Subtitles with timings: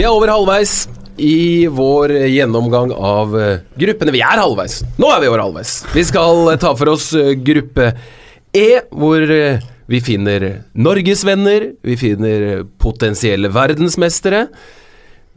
[0.00, 0.86] Vi er over halvveis
[1.20, 4.14] i vår gjennomgang av eh, gruppene.
[4.14, 4.78] Vi er halvveis.
[4.96, 5.74] Nå er vi over halvveis.
[5.92, 7.90] Vi skal eh, ta for oss eh, gruppe
[8.56, 14.46] E, hvor vi finner norgesvenner, vi finner potensielle verdensmestere.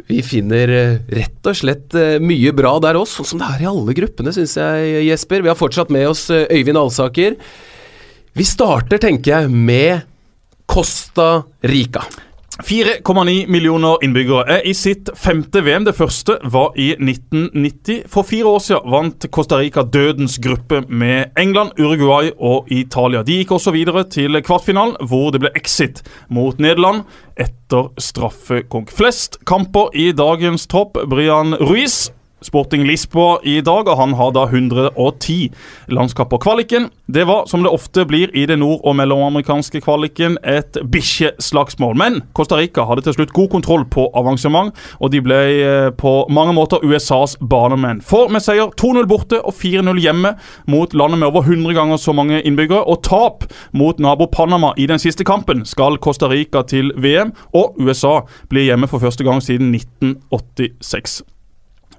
[0.07, 0.71] Vi finner
[1.11, 4.55] rett og slett mye bra der òg, sånn som det er i alle gruppene, syns
[4.63, 5.43] jeg, Jesper.
[5.43, 7.35] Vi har fortsatt med oss Øyvind Alsaker.
[8.31, 10.07] Vi starter, tenker jeg, med
[10.71, 11.33] Costa
[11.67, 12.07] Rica.
[12.61, 15.87] 4,9 millioner innbyggere er i sitt femte VM.
[15.87, 18.03] Det første var i 1990.
[18.11, 23.23] For fire år siden vant Costa Rica dødens gruppe med England, Uruguay og Italia.
[23.25, 27.07] De gikk også videre til kvartfinalen, hvor det ble exit mot Nederland
[27.41, 28.93] etter straffekonk.
[28.93, 31.01] Flest kamper i dagens tropp.
[31.09, 32.11] Brian Ruiz
[32.43, 35.51] Sporting Lisboa i dag, og han har da 110
[35.93, 36.41] landskamper.
[36.43, 41.97] Kvaliken det var, som det ofte blir i det nord- og mellomamerikanske kvaliken, et bikkjeslagsmål.
[41.97, 46.13] Men Costa Rica hadde til slutt god kontroll på avansement, og de ble eh, på
[46.29, 48.01] mange måter USAs banemenn.
[48.01, 50.35] For med seier 2-0 borte og 4-0 hjemme
[50.67, 54.87] mot landet med over 100 ganger så mange innbyggere, og tap mot nabo Panama i
[54.89, 59.43] den siste kampen, skal Costa Rica til VM, og USA blir hjemme for første gang
[59.43, 61.21] siden 1986.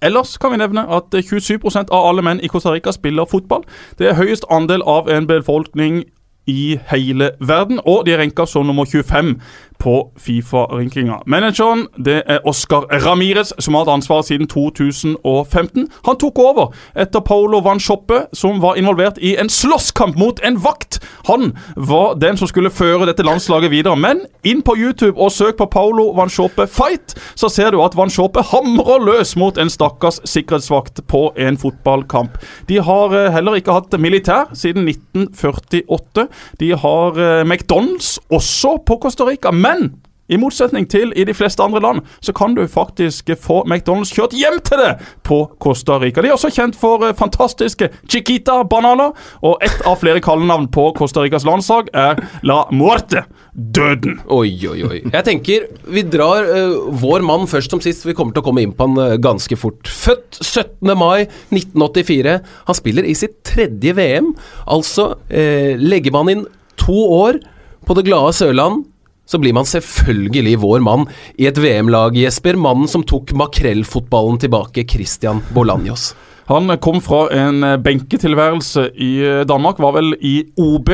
[0.02, 3.64] Ellers kan vi nevne at 27% av alle menn i Costa Rica spiller fotball.
[3.98, 6.04] Det er høyest andel av en befolkning
[6.46, 9.34] i hele verden, og de er renka som nummer 25
[9.78, 11.22] på Fifa-rankinga.
[11.26, 15.88] Manageren det er Oscar Ramires, som har hatt ansvaret siden 2015.
[16.06, 20.56] Han tok over etter Paolo Van Schoppe, som var involvert i en slåsskamp mot en
[20.64, 21.00] vakt.
[21.28, 23.96] Han var den som skulle føre dette landslaget videre.
[23.96, 27.96] Men inn på YouTube og søk på Paolo Van Schoppe fight, så ser du at
[27.96, 32.38] Van Schoppe hamrer løs mot en stakkars sikkerhetsvakt på en fotballkamp.
[32.68, 36.28] De har eh, heller ikke hatt militær siden 1948.
[36.60, 39.52] De har eh, McDonald's også på Costa Rica.
[39.64, 39.94] Men
[40.32, 44.32] i motsetning til i de fleste andre land, så kan du faktisk få McDonald's kjørt
[44.32, 46.22] hjem til deg på Costa Rica.
[46.24, 49.12] De er også kjent for eh, fantastiske Chiquita-bananer,
[49.44, 53.26] og ett av flere kallenavn på Costa Ricas landslag er La Muerte.
[53.54, 54.16] Døden.
[54.32, 55.02] Oi, oi, oi.
[55.04, 58.02] Jeg tenker vi drar uh, vår mann først som sist.
[58.02, 59.86] Vi kommer til å komme inn på han uh, ganske fort.
[59.86, 60.90] Født 17.
[60.98, 62.40] mai 1984.
[62.66, 64.32] Han spiller i sitt tredje VM.
[64.66, 66.42] Altså uh, legger man inn
[66.80, 67.38] to år
[67.86, 68.88] på det glade Sørland.
[69.26, 71.08] Så blir man selvfølgelig vår mann
[71.40, 72.58] i et VM-lag, Jesper.
[72.60, 76.12] Mannen som tok makrellfotballen tilbake, Christian Bolanjos.
[76.50, 80.90] Han kom fra en eh, benketilværelse i eh, Danmark, var vel i OB.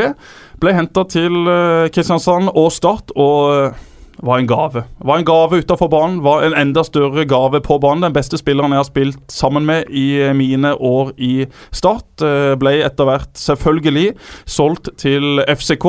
[0.62, 3.74] Ble henta til eh, Kristiansand og Start og
[4.22, 4.82] var en gave.
[4.98, 8.04] Var en gave utafor banen, var en enda større gave på banen.
[8.04, 12.20] Den beste spilleren jeg har spilt sammen med i eh, mine år i Start.
[12.24, 14.12] eh, Ble etter hvert selvfølgelig
[14.44, 15.86] solgt til FCK.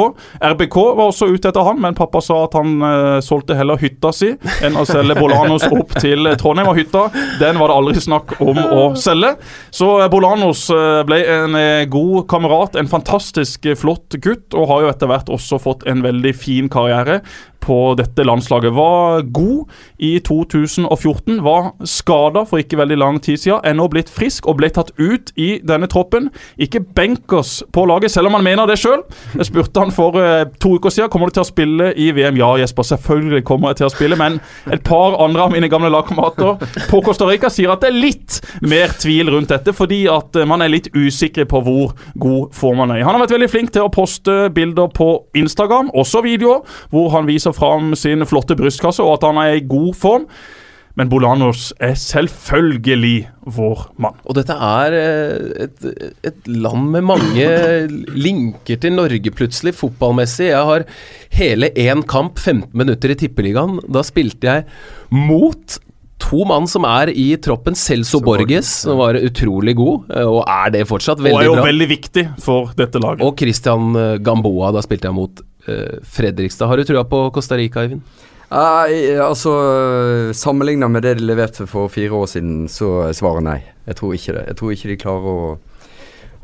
[0.53, 4.13] RBK var også ute etter han, men pappa sa at han eh, solgte heller hytta
[4.15, 4.31] si
[4.63, 6.71] enn å selge Bolanos opp til Trondheim.
[6.71, 7.07] Og hytta,
[7.41, 9.33] den var det aldri snakk om å selge.
[9.75, 10.67] Så Bolanos
[11.07, 11.57] ble en
[11.91, 16.33] god kamerat, en fantastisk flott gutt, og har jo etter hvert også fått en veldig
[16.37, 17.21] fin karriere
[17.61, 18.73] på dette landslaget.
[18.75, 19.69] Var god
[20.01, 23.61] i 2014, var skada for ikke veldig lang tid siden.
[23.63, 26.29] Er nå blitt frisk og ble tatt ut i denne troppen.
[26.61, 29.03] Ikke benkers på laget, selv om han mener det sjøl.
[29.37, 32.39] Jeg spurte han for eh, to uker siden kommer du til å spille i VM.
[32.41, 34.39] Ja, Jesper, selvfølgelig kommer jeg til å spille, men
[34.71, 38.39] et par andre av mine gamle lagkamerater på Costa Rica sier at det er litt
[38.65, 42.83] mer tvil rundt dette, fordi at eh, man er litt usikker på hvor god form
[42.85, 43.05] han er.
[43.05, 47.27] Han har vært veldig flink til å poste bilder på Instagram, også videoer, hvor han
[47.29, 50.27] viser fram sin flotte brystkasse og at han er i god form.
[50.99, 54.17] Men Bolanos er selvfølgelig vår mann.
[54.27, 55.85] Og dette er eh, et,
[56.27, 57.45] et land med mange
[58.25, 60.49] linker til Norge, plutselig, fotballmessig.
[60.51, 60.85] Jeg har
[61.37, 63.79] hele én kamp, 15 minutter i Tippeligaen.
[63.87, 64.67] Da spilte jeg
[65.15, 65.79] mot
[66.21, 67.77] to mann som er i troppen.
[67.77, 71.23] Celso Borges, som var utrolig god, eh, og er det fortsatt.
[71.23, 71.39] Veldig bra.
[71.39, 71.69] Og er jo bra.
[71.69, 73.23] veldig viktig for dette laget.
[73.25, 76.69] Og Christian eh, Gamboa, da spilte jeg mot Fredrikstad.
[76.71, 78.01] Har du trua på Costa Rica, Eivind?
[78.51, 79.51] Nei, altså
[80.35, 83.61] Sammenligna med det de leverte for fire år siden, så er svaret nei.
[83.87, 84.43] Jeg tror ikke det.
[84.49, 85.45] Jeg tror ikke de klarer å,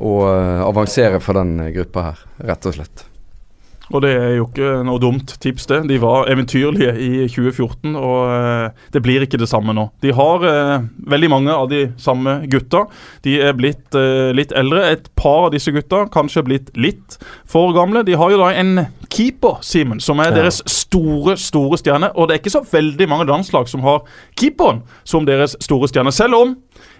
[0.00, 3.04] å eh, avansere for den eh, gruppa her, rett og slett.
[3.94, 5.80] Og det er jo ikke noe dumt tips, det.
[5.88, 9.88] De var eventyrlige i 2014, og eh, det blir ikke det samme nå.
[10.04, 12.84] De har eh, veldig mange av de samme gutta.
[13.24, 14.84] De er blitt eh, litt eldre.
[14.92, 17.18] Et par av disse gutta kanskje blitt litt
[17.48, 18.04] for gamle.
[18.04, 22.12] De har jo da en keeper, Simen, som er deres store, store stjerne.
[22.14, 24.04] Og det er ikke så veldig mange landslag som har
[24.38, 26.12] keeperen som deres store stjerne.
[26.12, 26.56] Selv om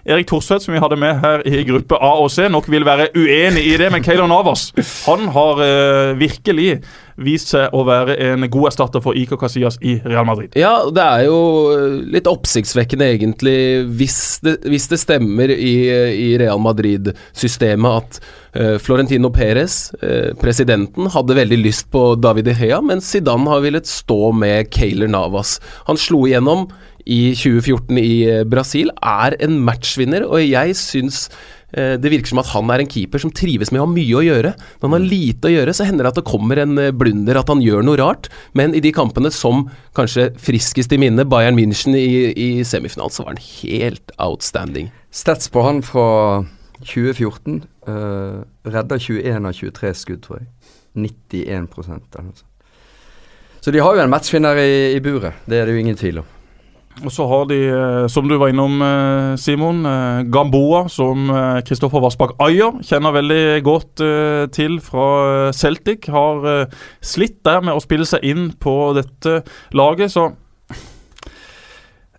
[0.09, 3.09] Erik Thorsvedt, som vi hadde med her i gruppe A og C, nok vil være
[3.17, 3.91] uenig i det.
[3.93, 4.69] Men Keylor Navas
[5.05, 6.79] han har eh, virkelig
[7.19, 10.55] vist seg å være en god erstatter for Iker Casillas i Real Madrid.
[10.59, 11.39] Ja, det er jo
[12.15, 13.57] litt oppsiktsvekkende egentlig,
[13.99, 15.73] hvis det, hvis det stemmer i,
[16.15, 18.19] i Real Madrid-systemet at
[18.55, 23.65] uh, Florentino Perez, uh, presidenten, hadde veldig lyst på David De Gea, mens Zidane har
[23.65, 25.57] villet stå med Keylor Navas.
[25.91, 26.69] Han slo igjennom
[27.09, 31.23] i 2014 i eh, Brasil, er en matchvinner, og jeg syns
[31.73, 34.19] eh, det virker som at han er en keeper som trives med å ha mye
[34.19, 34.53] å gjøre.
[34.79, 37.41] Når han har lite å gjøre, så hender det at det kommer en eh, blunder,
[37.41, 38.29] at han gjør noe rart.
[38.57, 39.65] Men i de kampene som
[39.97, 44.93] kanskje friskest i minne, Bayern München i, i semifinalen, så var han helt outstanding.
[45.09, 46.07] Stats på han fra
[46.83, 47.63] 2014.
[47.89, 50.49] Uh, redda 21 av 23 skudd, tror jeg.
[50.93, 52.43] 91 eller noe sånt.
[53.59, 56.21] Så de har jo en matchvinner i, i buret, det er det jo ingen tvil
[56.21, 56.35] om.
[56.99, 61.29] Og så har de, eh, som du var innom, eh, Simon, eh, Gamboa, som
[61.63, 66.07] Kristoffer Vassbakk Ayer kjenner veldig godt til fra Celtic.
[66.09, 66.67] Har
[67.01, 70.33] slitt der med å spille seg inn på dette laget, så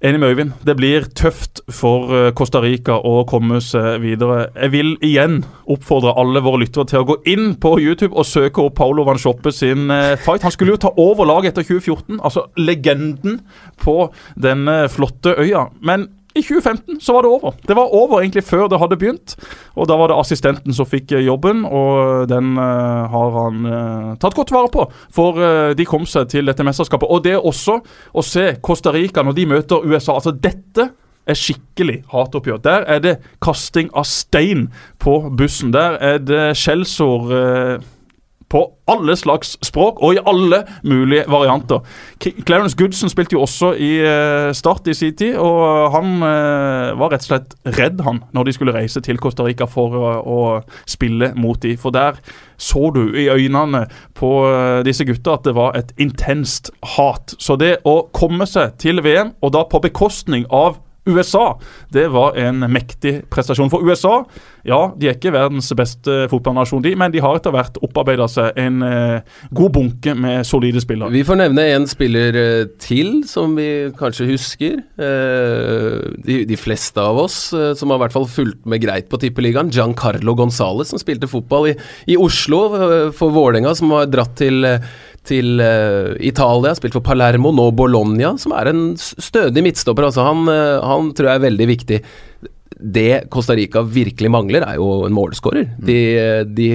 [0.01, 0.53] Enig med Øyvind.
[0.65, 4.47] Det blir tøft for eh, Costa Rica å komme seg videre.
[4.55, 8.65] Jeg vil igjen oppfordre alle våre lyttere til å gå inn på YouTube og søke
[8.65, 10.47] opp Paolo Van Schoppe sin eh, fight.
[10.47, 12.17] Han skulle jo ta over laget etter 2014.
[12.17, 13.43] Altså legenden
[13.85, 13.99] på
[14.41, 15.67] denne flotte øya.
[15.85, 17.55] Men i 2015 så var det over.
[17.67, 19.35] Det var over egentlig før det hadde begynt.
[19.75, 24.13] Og da var det assistenten som fikk eh, jobben, og den uh, har han uh,
[24.23, 24.87] tatt godt vare på.
[25.11, 27.11] For uh, de kom seg til dette mesterskapet.
[27.11, 27.81] Og det også
[28.15, 30.15] å se Costa Rica når de møter USA.
[30.21, 30.93] Altså dette
[31.27, 32.63] er skikkelig hatoppgjør.
[32.63, 34.69] Der er det kasting av stein
[35.03, 35.75] på bussen.
[35.75, 37.35] Der er det skjellsord
[38.51, 41.85] på alle slags språk og i alle mulige varianter.
[42.47, 47.15] Clarence Goodson spilte jo også i uh, Start i sin tid, og han uh, var
[47.15, 50.41] rett og slett redd han når de skulle reise til Costa Rica for å
[50.89, 52.19] spille mot de, For der
[52.61, 53.87] så du i øynene
[54.19, 54.31] på
[54.85, 57.33] disse gutta at det var et intenst hat.
[57.39, 61.59] Så det å komme seg til VM, og da på bekostning av USA.
[61.93, 63.71] Det var en mektig prestasjon.
[63.73, 64.25] For USA
[64.67, 68.59] ja, de er ikke verdens beste fotballnasjon, de, men de har etter hvert opparbeida seg
[68.61, 71.13] en eh, god bunke med solide spillere.
[71.15, 74.81] Vi får nevne en spiller eh, til som vi kanskje husker.
[75.01, 79.09] Eh, de, de, fleste av oss eh, som har i hvert fall fulgt med greit
[79.11, 79.73] på Tippeligaen.
[79.73, 81.77] Giancarlo Gonzales, som spilte fotball i,
[82.13, 84.85] i Oslo eh, for Vålerenga, som har dratt til eh,
[85.29, 90.09] til uh, Italia, spilt for Palermo, nå Bologna, som er en stødig midtstopper.
[90.09, 92.01] Altså han, uh, han, tror jeg er veldig viktig.
[92.81, 95.67] Det Costa Rica virkelig mangler, er jo en målskårer.
[95.75, 95.83] Mm.
[95.85, 95.99] De,
[96.57, 96.69] de,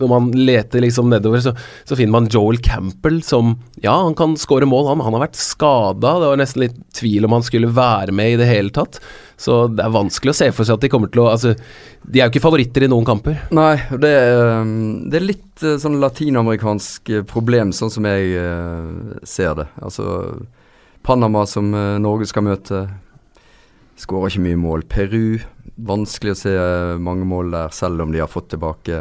[0.00, 1.52] når man leter liksom nedover, så,
[1.84, 5.40] så, finner man Joel Campbell som Ja, han kan skåre mål, han, han har vært
[5.40, 6.16] skada.
[6.22, 9.02] Det var nesten litt tvil om han skulle være med i det hele tatt.
[9.42, 11.54] Så det er vanskelig å se for seg at de kommer til å Altså,
[12.02, 13.40] de er jo ikke favoritter i noen kamper.
[13.54, 14.66] Nei, det, er,
[15.10, 19.66] det er litt uh, sånn latinamerikansk uh, problem, sånn som jeg uh, ser det.
[19.82, 20.04] Altså
[21.02, 22.84] Panama, som Norge skal møte,
[23.98, 24.86] skårer ikke mye mål.
[24.86, 25.40] Peru,
[25.82, 26.52] vanskelig å se
[27.02, 29.00] mange mål der, selv om de har fått tilbake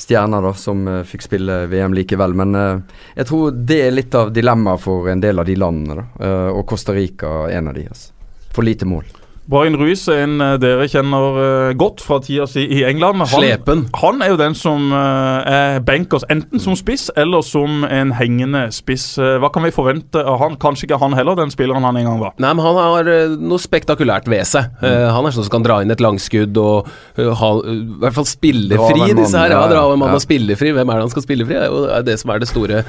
[0.00, 2.32] stjerner da, som fikk spille VM likevel.
[2.40, 6.00] Men jeg tror det er litt av dilemmaet for en del av de landene.
[6.00, 7.84] da, Og Costa Rica er en av de.
[7.92, 8.14] Altså.
[8.56, 9.19] For lite mål.
[9.50, 13.24] Brian Ruiz er en uh, dere kjenner uh, godt fra tida si i England.
[13.24, 13.82] Han, Slepen.
[13.98, 18.68] Han er jo den som uh, er bankers, enten som spiss eller som en hengende
[18.74, 19.16] spiss.
[19.18, 20.54] hva kan vi forvente av han?
[20.60, 22.36] Kanskje ikke han heller, den spilleren han en gang var.
[22.38, 24.70] Nei, men han har noe spektakulært ved seg.
[24.80, 25.10] Mm.
[25.16, 29.10] han er sånn som kan dra inn et langskudd og ha i hvert fall spillefri,
[29.18, 29.54] disse her.
[29.54, 30.20] Ja, dra en mann ja.
[30.20, 30.72] og spillefri.
[30.76, 31.56] Hvem er det han skal spille fri?
[31.56, 32.82] Det er jo det som er det store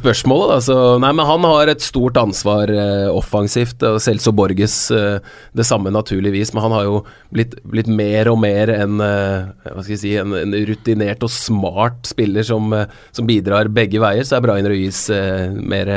[0.00, 0.54] spørsmålet.
[0.54, 0.58] Da.
[0.68, 2.72] Så, nei, men han har et stort ansvar
[3.12, 7.00] offensivt, og Celso Borges det samme naturlig naturligvis, men han har jo
[7.34, 12.70] blitt, blitt mer og mer en, jeg si, en, en, rutinert og smart spiller som,
[12.72, 14.24] uh, som, bidrar begge veier.
[14.24, 15.90] Så er Brian Ruiz uh, mer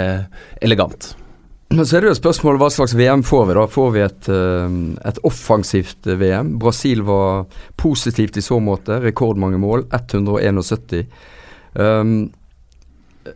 [0.61, 1.13] elegant.
[1.69, 3.55] Men så er det jo spørsmål, hva slags VM får vi.
[3.59, 3.67] da?
[3.69, 4.29] Får vi et,
[5.05, 6.55] et offensivt VM?
[6.57, 7.45] Brasil var
[7.77, 8.97] positivt i så måte.
[9.03, 9.85] Rekordmange mål.
[9.93, 11.05] 171.
[11.77, 12.31] Um,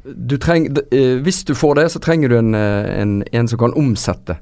[0.01, 0.65] du treng,
[1.21, 4.39] hvis du får det, så trenger du en, en, en som kan omsette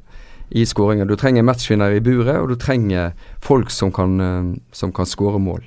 [0.52, 1.08] i skåringer.
[1.08, 5.40] Du trenger matchvinner i buret, og du trenger folk som kan, uh, som kan skåre
[5.40, 5.64] mål,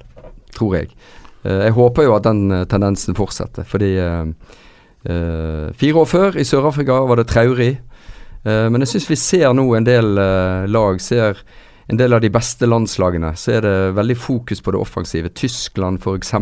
[0.57, 0.93] tror jeg.
[1.45, 3.97] Uh, jeg håper jo at den uh, tendensen fortsetter, fordi
[5.05, 7.75] fire år før, i Sør-Afrika, var det traurig.
[8.45, 10.15] men jeg syns vi ser nå en del
[10.73, 11.43] lag, ser
[11.93, 15.29] en del av de beste landslagene, så er det veldig fokus på det offensive.
[15.37, 16.33] Tyskland f.eks.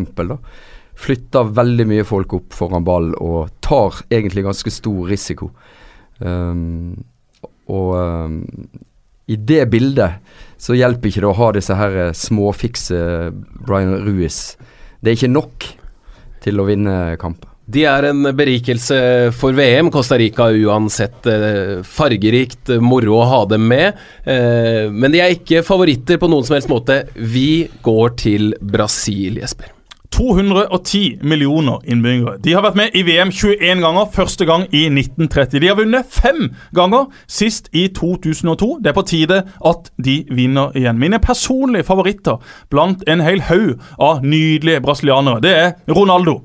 [0.94, 5.50] flytter veldig mye folk opp foran ball og tar egentlig ganske stor risiko.
[6.22, 6.94] Um,
[7.72, 8.40] og um,
[9.30, 10.20] i det bildet
[10.62, 12.98] så hjelper ikke det å ha disse her eh, småfikse
[13.66, 14.58] Brian Ruiz.
[15.00, 15.66] Det er ikke nok
[16.42, 17.48] til å vinne kampen.
[17.72, 18.96] De er en berikelse
[19.38, 19.88] for VM.
[19.94, 24.00] Costa Rica uansett eh, fargerikt, moro å ha dem med.
[24.26, 27.04] Eh, men de er ikke favoritter på noen som helst måte.
[27.14, 29.70] Vi går til Brasil, Jesper.
[30.12, 32.36] 210 millioner innbyggere.
[32.44, 35.60] De har vært med i VM 21 ganger, første gang i 1930.
[35.62, 38.78] De har vunnet fem ganger, sist i 2002.
[38.82, 39.40] Det er på tide
[39.72, 41.00] at de vinner igjen.
[41.00, 42.38] Mine personlige favoritter
[42.70, 46.42] blant en hel haug av nydelige brasilianere, det er Ronaldo.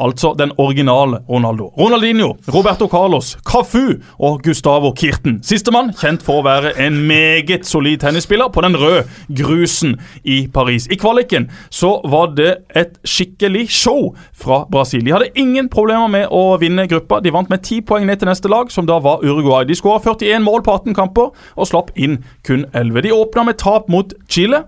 [0.00, 1.70] Altså den originale Ronaldo.
[1.78, 5.38] Ronaldinho, Roberto Carlos, Cafu og Gustavo Kirten.
[5.42, 9.04] Sistemann kjent for å være en meget solid tennisspiller på den røde
[9.36, 10.88] grusen i Paris.
[10.90, 15.04] I kvaliken så var det et skikkelig show fra Brasil.
[15.06, 17.20] De hadde ingen problemer med å vinne gruppa.
[17.22, 19.64] De vant med ti poeng ned til neste lag, som da var Uruguay.
[19.68, 23.06] De skåra 41 mål på 18 kamper og slapp inn kun 11.
[23.06, 24.64] De åpna med tap mot Chile.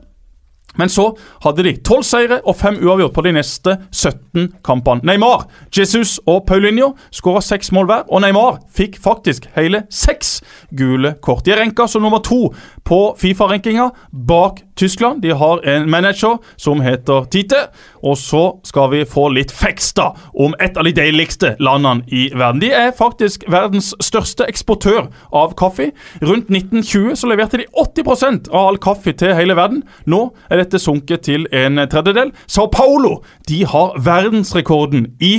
[0.78, 1.11] Men så
[1.45, 5.04] hadde de tolv seire og fem uavgjort på de neste 17 kampene.
[5.06, 10.40] Neymar, Jesus og Paulinho skåra seks mål hver, og Neymar fikk faktisk hele seks
[10.76, 11.45] gule kort.
[11.47, 12.50] De er renka som nummer to
[12.86, 15.22] på Fifa-rankinga bak Tyskland.
[15.22, 17.62] De har en manager som heter Tite.
[18.02, 22.60] Og så skal vi få litt feksta om et av de deiligste landene i verden.
[22.62, 25.90] De er faktisk verdens største eksportør av kaffe.
[26.22, 29.82] Rundt 1920 så leverte de 80% av all kaffe til hele verden.
[30.06, 32.32] Nå er dette sunket til en tredjedel.
[32.46, 35.34] Sao Paulo de har verdensrekorden i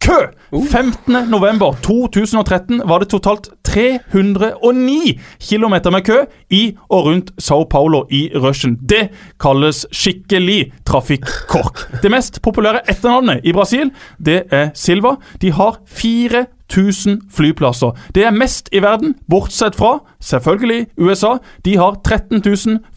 [0.00, 0.12] kø!
[0.52, 6.16] 15.11.2013 var det totalt 309 km med kø
[6.50, 8.78] i og rundt Sao Paulo i rushen.
[8.88, 9.08] Det
[9.40, 12.02] kalles skikkelig trafikkork.
[12.02, 15.14] Det mest populære etternavnet i Brasil, det er Silva.
[15.40, 15.76] De har
[16.70, 17.90] 4000 flyplasser.
[18.14, 21.36] Det er mest i verden, bortsett fra selvfølgelig USA.
[21.64, 22.42] De har 13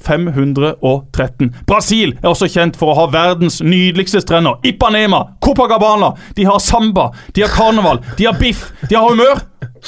[0.06, 1.56] 513.
[1.68, 4.60] Brasil er også kjent for å ha verdens nydeligste strender.
[4.64, 6.14] Ipanema, Copacabana.
[6.36, 9.44] De har samba, de har karneval, de har biff, de har humør.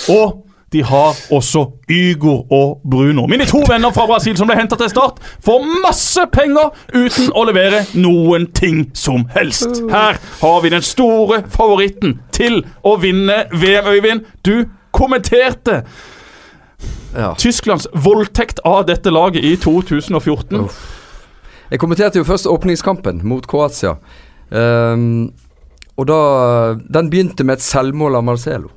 [0.09, 0.44] Og
[0.75, 3.23] de har også Ygor og Bruno.
[3.31, 7.45] Mine to venner fra Brasil som ble henta til Start, får masse penger uten å
[7.47, 9.79] levere noen ting som helst.
[9.91, 14.27] Her har vi den store favoritten til å vinne VM, Øyvind.
[14.43, 15.83] Du kommenterte
[17.15, 17.31] Ja.
[17.39, 20.65] Tysklands voldtekt av dette laget i 2014.
[20.65, 20.81] Uff.
[21.71, 23.95] Jeg kommenterte jo først åpningskampen mot Kroatia.
[24.51, 25.31] Um,
[25.95, 26.17] og da
[26.75, 28.73] Den begynte med et selvmål av Marcelo.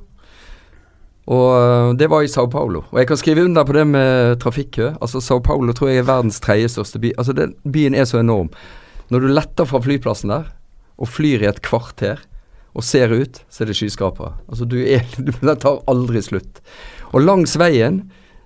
[1.29, 2.81] Og øh, det var i Sao Paulo.
[2.89, 4.93] Og jeg kan skrive under på det med trafikkø.
[4.97, 7.13] Altså Sao Paulo tror jeg er verdens tredje største by.
[7.17, 8.49] Altså den Byen er så enorm.
[9.09, 10.49] Når du letter fra flyplassen der
[10.99, 12.19] og flyr i et kvarter
[12.77, 14.33] og ser ut, så er det skyskrapere.
[14.49, 15.05] Altså du er
[15.41, 16.61] Den tar aldri slutt.
[17.13, 18.03] Og langs veien,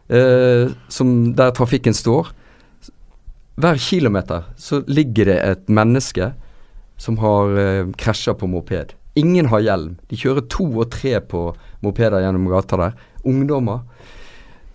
[0.10, 2.32] eh, som der trafikken står,
[3.56, 6.32] hver kilometer så ligger det et menneske
[6.98, 8.96] som har eh, krasja på moped.
[9.20, 9.96] Ingen har hjelm.
[10.10, 11.48] De kjører to og tre på
[11.86, 12.94] mopeder gjennom gata der.
[13.30, 13.84] Ungdommer.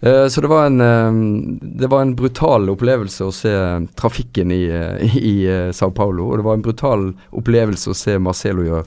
[0.00, 3.52] Eh, så det var, en, eh, det var en brutal opplevelse å se
[3.98, 6.28] trafikken i, eh, i eh, Sao Paulo.
[6.30, 8.84] Og det var en brutal opplevelse å se Marcelo gjøre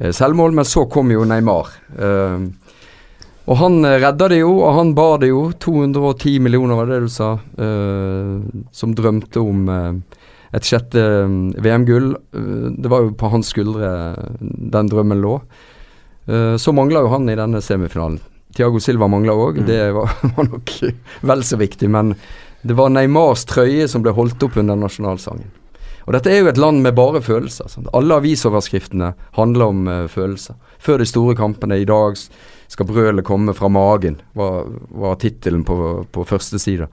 [0.00, 1.70] eh, selvmål, men så kom jo Neymar.
[1.94, 2.48] Eh,
[3.46, 5.44] og han eh, redda det jo, og han bar det jo.
[5.62, 7.36] 210 millioner, var det du sa.
[7.58, 10.19] eh, som drømte om eh,
[10.56, 12.12] et sjette eh, VM-gull.
[12.14, 13.90] Eh, det var jo på hans skuldre
[14.40, 15.36] den drømmen lå.
[16.26, 18.20] Eh, så mangla jo han i denne semifinalen.
[18.56, 19.62] Tiago Silva mangla òg.
[19.66, 20.74] Det var, var nok
[21.30, 21.90] vel så viktig.
[21.90, 22.16] Men
[22.66, 25.48] det var Neymars trøye som ble holdt opp under nasjonalsangen.
[26.08, 27.68] Og dette er jo et land med bare følelser.
[27.70, 27.88] Sant?
[27.94, 30.56] Alle avisoverskriftene handler om uh, følelser.
[30.82, 32.16] Før de store kampene i dag
[32.70, 35.76] skal brølet komme fra magen, var, var tittelen på,
[36.10, 36.88] på første side.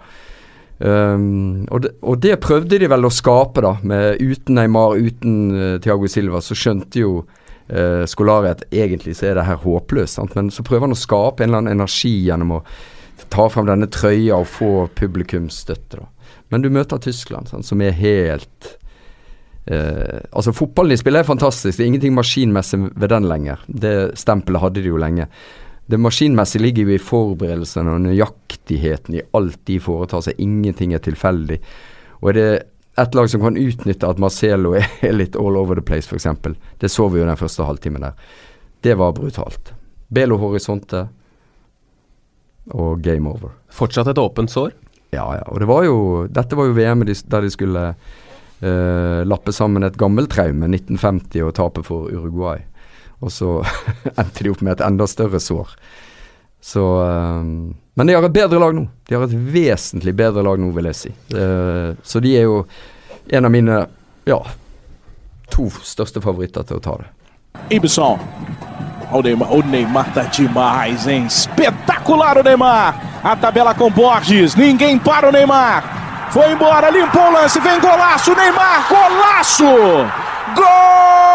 [0.79, 3.73] Um, og, det, og det prøvde de vel å skape, da.
[3.87, 9.31] Med, uten Neymar, uten uh, Thiago Silva, så skjønte jo uh, Skolari at egentlig så
[9.31, 10.19] er det her håpløst.
[10.19, 10.35] Sant?
[10.37, 12.63] Men så prøver han å skape en eller annen energi gjennom å
[13.33, 16.03] ta frem denne trøya og få publikumsstøtte.
[16.03, 16.35] da.
[16.53, 18.75] Men du møter Tyskland, sant, som er helt
[19.67, 21.75] Uh, Altså, fotballen de spiller er fantastisk.
[21.75, 23.65] Det er ingenting maskinmessig ved den lenger.
[23.67, 25.25] Det stempelet hadde de jo lenge.
[25.87, 30.39] Det maskinmessige ligger jo i forberedelsene og nøyaktigheten i alt de foretar seg.
[30.43, 31.61] Ingenting er tilfeldig.
[32.19, 32.49] Og er det
[32.97, 34.87] et lag som kan utnytte at Marcelo er
[35.21, 36.27] litt all over the place, f.eks.
[36.81, 38.17] Det så vi jo den første halvtimen der.
[38.83, 39.71] Det var brutalt.
[40.13, 41.07] Belo Horisonte
[42.75, 43.53] og game over.
[43.71, 44.73] Fortsatt et åpent sår.
[45.15, 45.43] Ja, ja.
[45.47, 49.99] Og det var jo Dette var jo VM-et der de skulle uh, lappe sammen et
[49.99, 52.59] gammelt traume, 1950 og tape for Uruguay.
[53.19, 53.51] Og så
[54.19, 55.73] endte de opp med et enda større sår.
[56.61, 57.43] Så eh,
[57.97, 58.87] Men de har et bedre lag nå.
[59.07, 61.13] De har et vesentlig bedre lag nå, vil jeg si.
[61.33, 62.61] Eh, så de er jo
[63.33, 63.81] en av mine
[64.27, 64.39] ja,
[65.51, 67.11] to største favoritter til å ta det.
[67.77, 68.21] Ibson.
[69.11, 71.29] O Neymar, o Neymar tá demais, hein?
[71.31, 72.95] Espetacular o Neymar.
[73.23, 74.55] A tabela com Borges.
[74.55, 76.29] Ninguém para o Neymar.
[76.31, 77.59] Foi embora, limpou o lance.
[77.59, 78.87] Vem golaço, Neymar.
[78.89, 79.65] Golaço!
[80.55, 81.26] Gol!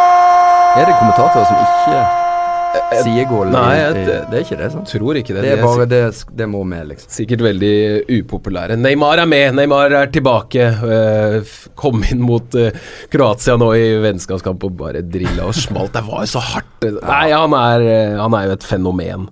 [0.73, 3.51] Er det kommentatorer som ikke sier goal?
[3.53, 4.89] Nei, jeg- det, det er ikke det, sant?
[4.89, 5.43] Tror ikke det.
[5.45, 6.01] Det er bare det,
[6.41, 7.11] det må med, liksom.
[7.13, 7.73] Sikkert veldig
[8.09, 8.79] upopulære.
[8.81, 10.71] Neymar er med, Neymar er tilbake.
[10.97, 12.73] Eh, kom inn mot eh,
[13.13, 15.93] Kroatia nå i vennskapskamp og bare drilla og smalt.
[15.99, 16.89] Det var jo så hardt.
[17.03, 19.29] Nei, han er, eh, han er jo et fenomen.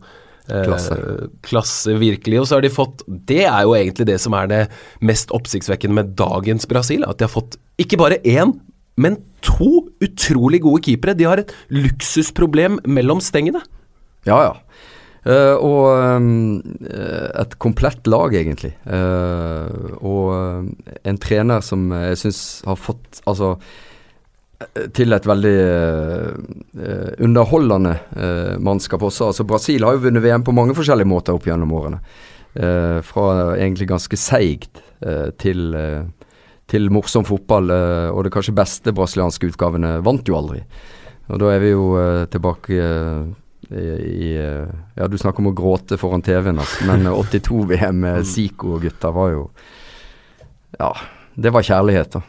[0.51, 1.01] Eh, Klasse.
[1.47, 2.41] klasse, virkelig.
[2.43, 4.63] Og så har de fått Det er jo egentlig det som er det
[5.01, 7.05] mest oppsiktsvekkende med dagens Brasil.
[7.09, 8.59] At de har fått ikke bare én,
[9.01, 11.17] men to utrolig gode keepere.
[11.17, 13.63] De har et luksusproblem mellom stengene.
[14.29, 14.57] Ja, ja.
[15.21, 18.73] Uh, og eh, et komplett lag, egentlig.
[18.89, 23.59] Uh, og en trener som jeg syns har fått Altså
[24.93, 27.95] til et veldig uh, underholdende
[28.61, 29.31] mannskap også.
[29.31, 32.03] Altså Brasil har jo vunnet VM på mange forskjellige måter opp gjennom årene.
[33.07, 34.83] Fra egentlig ganske seigt
[35.41, 36.03] til, eh,
[36.71, 37.71] til morsom fotball.
[37.75, 40.63] eh, og det kanskje beste brasilianske utgavene vant jo aldri.
[41.31, 43.31] Og da er vi jo eh, tilbake eh,
[43.71, 44.35] i,
[44.97, 49.13] Ja, du snakker om å gråte foran TV-en, altså, men 82-VM med Zico og gutta
[49.15, 49.45] var jo
[50.81, 50.91] Ja,
[51.41, 52.23] det var kjærlighet, da.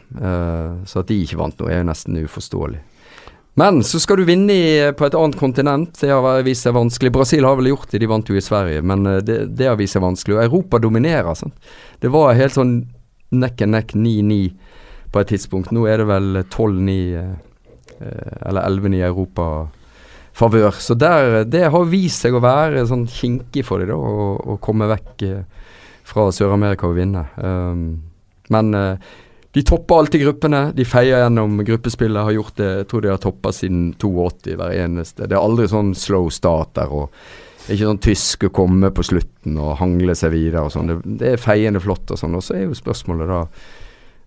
[0.86, 2.78] Så at de ikke vant noe, er jo nesten uforståelig.
[3.58, 5.98] Men så skal du vinne i, på et annet kontinent.
[5.98, 7.10] Det har vist seg vanskelig.
[7.12, 9.98] Brasil har vel gjort det, de vant jo i Sverige, men det, det har vist
[9.98, 10.38] seg vanskelig.
[10.38, 11.34] Og Europa dominerer.
[11.36, 11.58] Sant?
[12.00, 12.76] Det var helt sånn
[13.32, 14.52] neck and neck 9-9
[15.12, 15.72] på et tidspunkt.
[15.72, 17.32] Nå er det vel 12-9 eh,
[18.00, 19.48] eh, eller 11-9 i Europa
[20.36, 20.78] favør.
[20.80, 24.88] Så der, det har vist seg å være sånn kinkig for dem, da, å, komme
[24.92, 25.42] vekk eh,
[26.08, 27.26] fra Sør-Amerika og vinne.
[27.36, 27.84] Um,
[28.52, 28.72] men
[29.54, 30.60] de topper alltid gruppene.
[30.76, 32.24] De feier gjennom gruppespillet.
[32.26, 35.28] Har gjort det, jeg tror de har toppa siden 82 hver eneste.
[35.28, 36.92] Det er aldri sånn slow start der.
[36.92, 37.14] og
[37.68, 40.90] ikke sånn tysk å komme på slutten og hangle seg videre og sånn.
[40.90, 42.34] Det, det er feiende flott og sånn.
[42.34, 43.44] Og så er jo spørsmålet da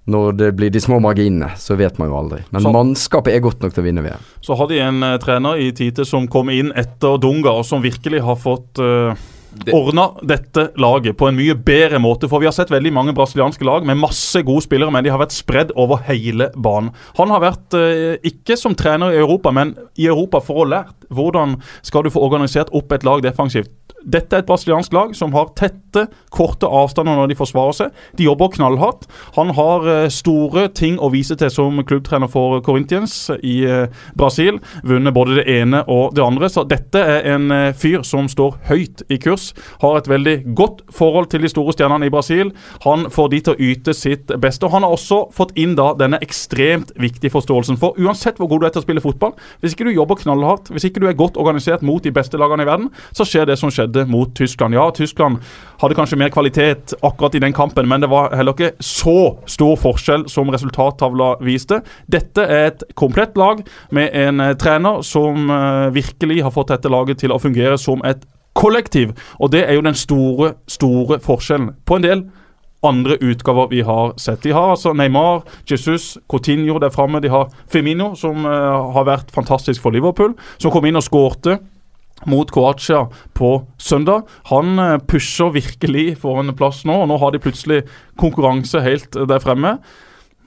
[0.06, 2.44] Når det blir de små marginene, så vet man jo aldri.
[2.54, 4.22] Men Så- mannskapet er godt nok til å vinne VM.
[4.40, 7.82] Så har de en eh, trener i Tite som kom inn etter Dunga, og som
[7.82, 9.16] virkelig har fått uh,
[9.64, 12.28] Det- ordna dette laget på en mye bedre måte.
[12.30, 15.20] For vi har sett veldig mange brasilianske lag med masse gode spillere, men de har
[15.20, 16.92] vært spredd over hele banen.
[17.18, 21.08] Han har vært eh, ikke som trener i Europa, men i Europa for å lært
[21.10, 23.72] hvordan skal du få organisert opp et lag defensivt.
[24.06, 28.02] Dette er et brasiliansk lag som har tette, korte avstander når de forsvarer seg.
[28.20, 29.08] De jobber knallhardt.
[29.38, 33.88] Han har eh, store ting å vise til som klubbtrener for Corinthians i eh,
[34.18, 34.60] Brasil.
[34.86, 36.50] Vunnet både det ene og det andre.
[36.52, 39.52] Så dette er en eh, fyr som står høyt i kurs.
[39.82, 42.54] Har et veldig godt forhold til de store stjernene i Brasil.
[42.86, 44.68] Han får de til å yte sitt beste.
[44.68, 47.80] Og han har også fått inn da denne ekstremt viktige forståelsen.
[47.82, 50.70] For uansett hvor god du er til å spille fotball, hvis ikke du jobber knallhardt,
[50.76, 53.58] hvis ikke du er godt organisert mot de beste lagene i verden, så skjer det
[53.62, 54.76] som skjedde mot Tyskland.
[54.76, 55.40] Ja, Tyskland
[55.80, 59.76] hadde kanskje mer kvalitet akkurat i den kampen, men det var heller ikke så stor
[59.80, 61.82] forskjell som resultattavla viste.
[62.12, 63.64] Dette er et komplett lag
[63.96, 68.04] med en eh, trener som eh, virkelig har fått dette laget til å fungere som
[68.04, 69.16] et kollektiv.
[69.40, 71.76] Og det er jo den store, store forskjellen.
[71.86, 72.26] På en del
[72.86, 74.44] andre utgaver vi har sett.
[74.44, 77.20] De har altså Neymar, Jesus, Coutinho der framme.
[77.20, 81.60] De har Femino, som eh, har vært fantastisk for Liverpool, som kom inn og skårte
[82.30, 83.06] mot Croatia
[83.38, 84.26] på søndag.
[84.52, 87.84] Han eh, pusher virkelig for en plass nå, og nå har de plutselig
[88.22, 89.78] konkurranse helt eh, der fremme.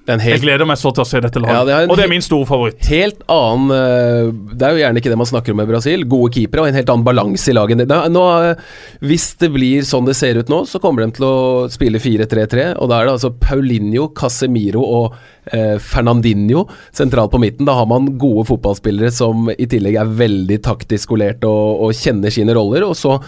[0.08, 2.10] Jeg gleder meg så til å se dette laget, Ja, det en og det er
[2.10, 2.86] min store favoritt.
[2.88, 6.04] helt annen eh, Det er jo gjerne ikke det man snakker om med Brasil.
[6.08, 7.82] Gode keepere og en helt annen balanse i laget.
[8.14, 8.62] Nå, eh,
[9.04, 11.34] hvis det blir sånn det ser ut nå, så kommer de til å
[11.72, 12.70] spille 4-3-3.
[12.80, 15.18] Og da er det altså Paulinho, Casemiro og
[15.52, 16.64] eh, Fernandinho
[16.96, 17.68] sentralt på midten.
[17.68, 22.32] Da har man gode fotballspillere som i tillegg er veldig taktisk skolert og, og kjenner
[22.32, 22.88] sine roller.
[22.88, 23.18] Og så,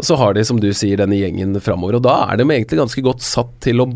[0.00, 1.98] så har de, som du sier, denne gjengen framover.
[1.98, 3.90] Og da er de egentlig ganske godt satt til å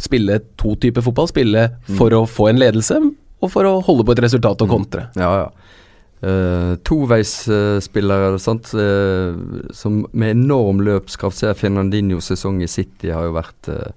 [0.00, 1.28] spille to typer fotball.
[1.30, 3.00] Spille for å få en ledelse,
[3.42, 5.08] og for å holde på et resultat og kontre.
[5.18, 5.78] Ja, ja.
[6.22, 8.34] Uh, Toveisspillere, uh,
[8.78, 11.40] uh, som med enorm løpskraft.
[11.40, 13.90] Ser Fernandinhos sesong i City har jo vært uh,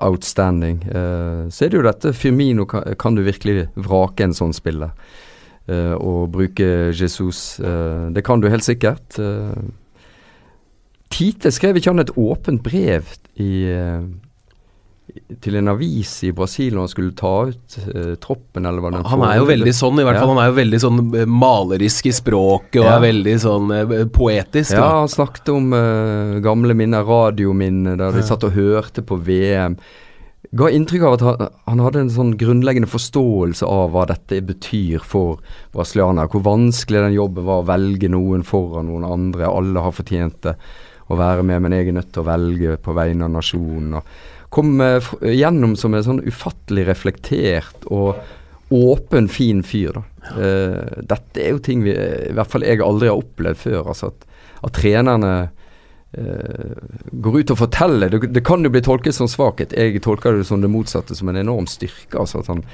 [0.00, 0.80] outstanding.
[1.52, 4.94] Så er det jo dette Firmino, kan, kan du virkelig vrake en sånn spiller?
[5.68, 7.58] Og bruke Jesus.
[7.60, 9.18] det kan du helt sikkert.
[11.12, 13.68] Tite skrev ikke han et åpent brev i,
[15.44, 19.04] til en avis i Brasil når han skulle ta ut eh, troppen, eller hva den
[19.12, 20.30] Han er jo veldig sånn, i hvert fall.
[20.30, 20.34] Ja.
[20.34, 22.96] Han er jo veldig sånn eh, malerisk i språket og Ja.
[22.96, 24.74] er veldig sånn eh, poetisk.
[24.74, 25.02] Ja, da.
[25.04, 29.78] han snakket om eh, gamle minner, radiominner, der de satt og hørte på VM.
[30.54, 35.02] Ga inntrykk av at han, han hadde en sånn grunnleggende forståelse av hva dette betyr
[35.02, 35.40] for
[35.74, 36.30] brasilianere.
[36.30, 39.48] Hvor vanskelig den jobben var å velge noen foran noen andre.
[39.48, 40.54] Alle har fortjent det
[41.10, 43.98] å være med, men jeg er nødt til å velge på vegne av nasjonen.
[43.98, 44.04] Og
[44.54, 48.22] kom eh, gjennom som en sånn ufattelig reflektert og
[48.74, 49.92] åpen, fin fyr.
[49.94, 50.04] da.
[50.24, 53.90] Uh, dette er jo ting vi, i hvert fall jeg aldri har opplevd før.
[53.92, 54.26] altså At,
[54.64, 55.32] at trenerne
[56.16, 56.74] uh,
[57.12, 58.12] går ut og forteller.
[58.12, 59.76] Det, det kan jo bli tolket som svakhet.
[59.76, 62.16] Jeg tolker det som det motsatte, som en enorm styrke.
[62.18, 62.64] altså At han,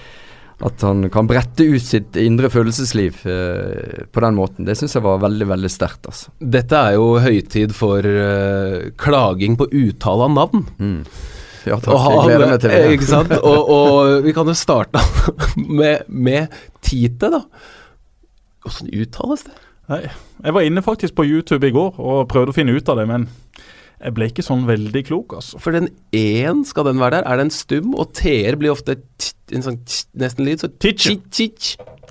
[0.71, 4.69] at han kan brette ut sitt indre følelsesliv uh, på den måten.
[4.69, 6.07] Det syns jeg var veldig, veldig sterkt.
[6.07, 6.33] altså.
[6.39, 8.09] Dette er jo høytid for
[9.01, 10.67] klaging på uttale av navn.
[11.69, 12.81] Ja takk, jeg gleder meg til det.
[12.97, 13.35] Ikke sant?
[13.41, 15.03] Og, og vi kan jo starte
[15.81, 17.43] med, med Tite, da.
[18.65, 19.57] Hvordan uttales det?
[19.91, 20.01] Nei,
[20.45, 23.09] jeg var inne faktisk på YouTube i går og prøvde å finne ut av det,
[23.11, 23.27] men
[24.01, 25.59] jeg ble ikke sånn veldig klok, altså.
[25.61, 27.27] For den E-en, skal den være der?
[27.29, 27.93] Er den stum?
[28.01, 28.97] Og T-er blir ofte
[29.53, 29.77] en sånn
[30.17, 30.63] nesten lyd.
[30.63, 30.71] Så.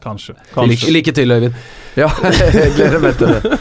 [0.03, 0.35] Kanskje.
[0.38, 0.93] Lykke, Kanskje.
[0.93, 1.57] lykke til, Øyvind.
[1.97, 2.12] Ja,
[2.53, 3.57] jeg gleder meg til det.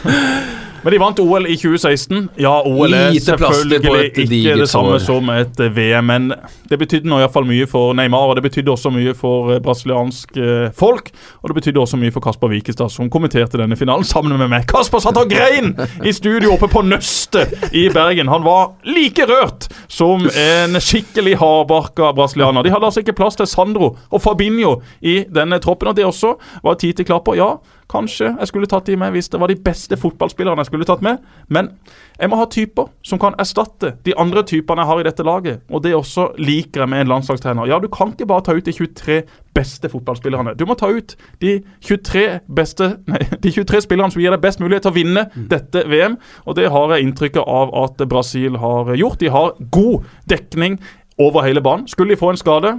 [0.83, 2.29] Men de vant OL i 2016.
[2.39, 5.03] Ja, OL er selvfølgelig ikke det samme år.
[5.03, 6.33] som et VM, men
[6.69, 10.37] det betydde nå iallfall mye for Neymar, og det betydde også mye for eh, brasiliansk
[10.37, 11.11] eh, folk.
[11.41, 14.67] Og det betydde også mye for Kasper Wikestad, som kommenterte denne finalen sammen med meg.
[14.69, 15.73] Kasper satt og grein
[16.05, 18.31] i studio oppe på Nøstet i Bergen.
[18.31, 22.63] Han var like rørt som en skikkelig hardbarka brasilianer.
[22.63, 26.35] De hadde altså ikke plass til Sandro og Fabinho i denne troppen, og det også
[26.63, 27.37] var tid til klapper.
[27.39, 27.51] Ja,
[27.89, 31.01] Kanskje jeg skulle tatt de med hvis det var de beste fotballspillerne jeg skulle tatt
[31.05, 31.23] med.
[31.49, 31.71] Men
[32.19, 35.63] jeg må ha typer som kan erstatte de andre typene jeg har i dette laget.
[35.73, 37.65] Og det også liker jeg med en landslagstrener.
[37.69, 39.23] Ja, du kan ikke bare ta ut de 23
[39.57, 40.53] beste fotballspillerne.
[40.59, 44.61] Du må ta ut de 23 beste Nei, de 23 spillerne som gir deg best
[44.61, 46.19] mulighet til å vinne dette VM.
[46.45, 49.19] Og det har jeg inntrykket av at Brasil har gjort.
[49.23, 50.77] De har god dekning
[51.19, 51.87] over hele banen.
[51.89, 52.75] Skulle de få en skade,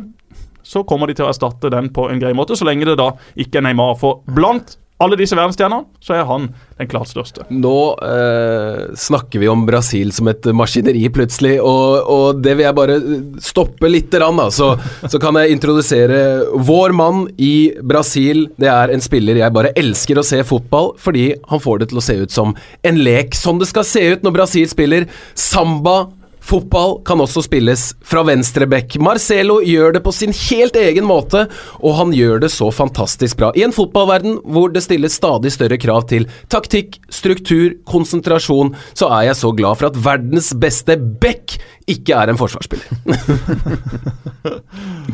[0.63, 3.11] så kommer de til å erstatte den på en grei måte, så lenge det da
[3.35, 3.97] ikke er Neymar.
[4.01, 7.47] For blant alle disse verdensstjernene, så er han den klart største.
[7.53, 12.77] Nå eh, snakker vi om Brasil som et maskineri, plutselig, og, og det vil jeg
[12.77, 12.99] bare
[13.45, 14.49] stoppe litt, grann, da.
[14.53, 14.73] Så,
[15.07, 16.21] så kan jeg introdusere
[16.67, 18.49] vår mann i Brasil.
[18.61, 22.01] Det er en spiller jeg bare elsker å se fotball, fordi han får det til
[22.01, 23.37] å se ut som en lek.
[23.39, 25.07] Sånn det skal se ut når Brasil spiller
[25.39, 26.03] samba.
[26.41, 28.99] Fotball kan også spilles fra venstre bekk.
[29.03, 31.47] Marcelo gjør det på sin helt egen måte,
[31.79, 33.53] og han gjør det så fantastisk bra.
[33.55, 39.31] I en fotballverden hvor det stilles stadig større krav til taktikk, struktur, konsentrasjon, så er
[39.31, 41.59] jeg så glad for at verdens beste bekk
[41.91, 42.89] ikke er en forsvarsspiller.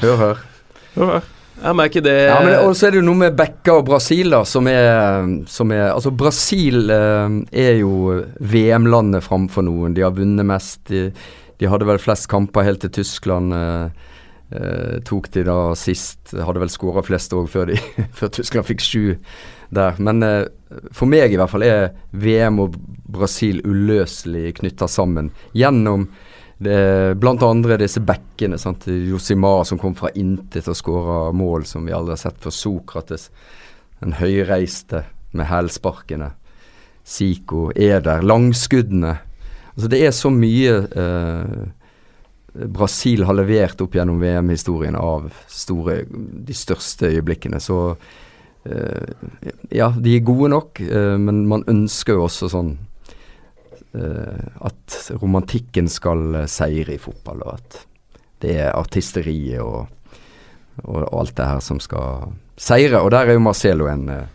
[0.02, 0.38] Hør,
[0.94, 1.24] hør.
[1.66, 4.30] Ja, merker det Ja, men Og så er det jo noe med Bekka og Brasil,
[4.30, 9.96] da, som er, som er Altså, Brasil eh, er jo VM-landet framfor noen.
[9.96, 10.84] De har vunnet mest.
[10.92, 11.08] De,
[11.58, 13.56] de hadde vel flest kamper helt til Tyskland.
[13.56, 14.12] Eh,
[14.54, 16.36] eh, tok de da sist.
[16.36, 17.74] Hadde vel skåra flest òg før,
[18.18, 19.02] før Tyskland fikk sju
[19.74, 19.98] der.
[19.98, 20.44] Men eh,
[20.94, 22.78] for meg i hvert fall er VM og
[23.10, 26.06] Brasil uløselig knytta sammen gjennom
[26.58, 28.00] blant andre disse
[28.56, 28.86] sant?
[28.86, 32.54] Josimar som kom fra intet og skåra mål som vi aldri har sett før.
[32.54, 33.30] Sokrates,
[34.00, 35.04] den høyreiste
[35.36, 36.30] med hælsparkene.
[37.06, 39.18] Siko, Eder, langskuddene.
[39.76, 41.66] Altså Det er så mye eh,
[42.72, 47.60] Brasil har levert opp gjennom VM-historien av store, de største øyeblikkene.
[47.60, 47.78] Så
[48.64, 49.12] eh,
[49.70, 52.76] ja, de er gode nok, eh, men man ønsker jo også sånn
[53.94, 57.82] at romantikken skal eh, seire i fotball, og at
[58.44, 59.86] det er artisteriet og,
[60.84, 63.00] og alt det her som skal seire.
[63.00, 64.26] Og der er jo Marcelo en, eh,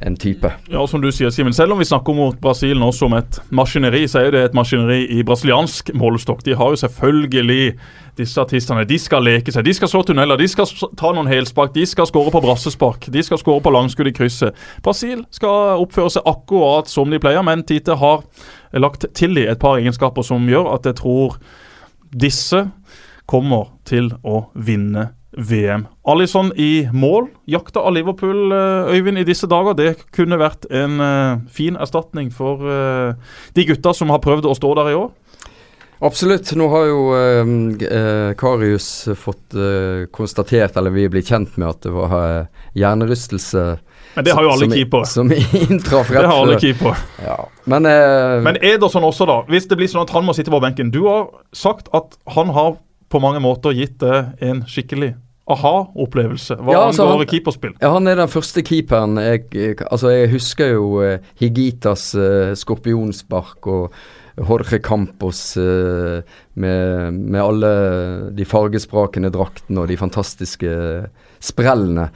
[0.00, 0.50] en type.
[0.70, 1.54] Ja, som du sier, Simen.
[1.54, 5.00] Selv om vi snakker om Brasil nå som et maskineri, så er det et maskineri
[5.18, 6.44] i brasiliansk målestokk.
[6.46, 7.72] De har jo selvfølgelig
[8.18, 8.86] disse artistene.
[8.86, 9.66] De skal leke seg.
[9.66, 10.38] De skal slå tunneler.
[10.38, 11.74] De skal ta noen helspark.
[11.74, 13.10] De skal skåre på brassespark.
[13.10, 14.56] De skal skåre på langskudd i krysset.
[14.86, 18.22] Brasil skal oppføre seg akkurat som de pleier, men Tite har
[18.78, 21.38] lagt til de et par egenskaper som gjør at jeg tror
[22.14, 22.68] disse
[23.28, 25.86] kommer til å vinne VM.
[26.08, 27.28] Alison i mål.
[27.46, 29.76] Jakta av Liverpool, eh, Øyvind, i disse dager.
[29.78, 33.14] Det kunne vært en eh, fin erstatning for eh,
[33.54, 35.10] de gutta som har prøvd å stå der i år.
[36.00, 36.52] Absolutt.
[36.58, 41.86] Nå har jo eh, Karius fått eh, konstatert, eller vi er blitt kjent med, at
[41.86, 43.64] det var eh, hjernerystelse
[44.14, 45.06] Men det har jo alle keepere.
[45.10, 46.66] Som inntraff rett Det har alle før.
[46.66, 46.96] keepere.
[47.26, 47.38] Ja.
[47.66, 49.40] Men, eh, Men Ederson også, da.
[49.50, 50.90] Hvis det blir sånn at han må sitte på benken.
[50.94, 52.76] Du har sagt at han har
[53.08, 55.14] på mange måter gitt det en skikkelig
[55.54, 57.74] aha-opplevelse hva Ja, altså, angår han- keeperspill.
[57.80, 62.54] Ja, han er den første keeperen jeg, jeg Altså, jeg husker jo eh, Higitas uh,
[62.58, 63.92] skorpionspark og
[64.38, 66.20] Jorge Campos uh,
[66.54, 67.72] med, med alle
[68.36, 70.70] de fargesprakende draktene og de fantastiske
[71.42, 72.08] sprellene.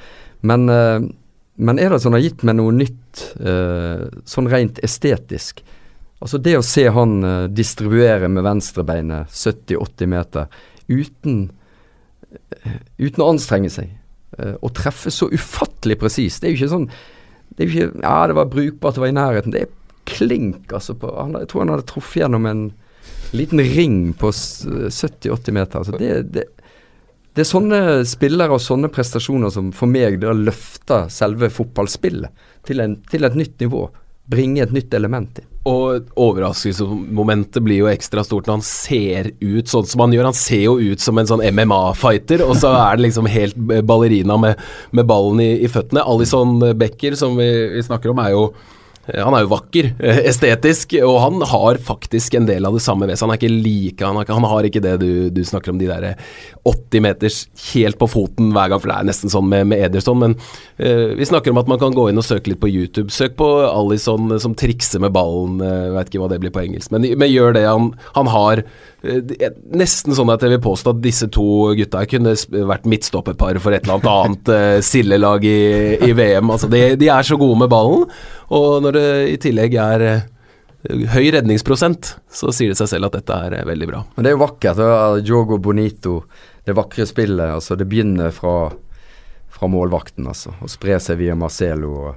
[0.42, 1.00] Men, eh,
[1.62, 5.62] men er det sånn har gitt meg noe nytt, eh, sånn rent estetisk?
[6.22, 10.46] Altså det å se han eh, distribuere med venstrebeinet 70-80 meter
[10.90, 11.58] uten eh,
[12.98, 13.90] uten å anstrenge seg.
[14.38, 16.40] Å treffe så ufattelig presist.
[16.40, 16.88] Det er jo ikke sånn
[17.52, 19.52] det er jo ikke, Ja, det var brukbart, det var i nærheten.
[19.52, 19.72] Det er
[20.08, 20.94] klink, altså.
[20.98, 22.62] På, han, jeg tror han hadde truffet gjennom en
[23.36, 25.78] liten ring på 70-80 meter.
[25.80, 26.46] Altså det, det,
[27.32, 32.82] det er sånne spillere og sånne prestasjoner som for meg da løfter selve fotballspillet til,
[32.84, 33.86] en, til et nytt nivå.
[34.30, 35.48] Bringe et nytt element inn.
[35.68, 40.28] Og overraskelsesmomentet blir jo ekstra stort når han ser ut sånn som han gjør.
[40.30, 44.38] Han ser jo ut som en sånn MMA-fighter, og så er det liksom helt ballerina
[44.42, 46.02] med, med ballen i, i føttene.
[46.02, 48.48] Alison Becker, som vi, vi snakker om, er jo
[49.10, 53.08] han er jo vakker, eh, estetisk, og han har faktisk en del av det samme
[53.08, 53.26] ved seg.
[53.26, 55.88] Han er ikke like Han ikke, han har ikke det du, du snakker om, de
[55.90, 56.14] der
[56.62, 57.38] 80 meters
[57.72, 60.20] helt på foten hver gang, for det er nesten sånn med, med Ederson.
[60.22, 60.36] Men
[60.78, 63.10] uh, vi snakker om at man kan gå inn og søke litt på YouTube.
[63.10, 66.94] Søk på Alison som trikser med ballen, uh, veit ikke hva det blir på engelsk,
[66.94, 67.66] men, men gjør det.
[67.66, 68.70] Han, han har eh,
[69.02, 72.34] nesten sånn at jeg vil påstå at disse to gutta kunne
[72.68, 75.62] vært midtstopperpar for et eller annet annet uh, sildelag i,
[76.06, 76.52] i VM.
[76.54, 78.06] Altså, de, de er så gode med ballen,
[78.54, 80.24] og når det i tillegg er eh,
[81.14, 84.04] høy redningsprosent, så sier det seg selv at dette er eh, veldig bra.
[84.14, 84.82] Men det er jo vakkert.
[84.86, 86.20] Er Jogo Bonito,
[86.62, 87.56] det vakre spillet.
[87.56, 88.70] altså Det begynner fra,
[89.50, 90.54] fra målvakten, altså.
[90.62, 92.12] Og sprer seg via Marcelo og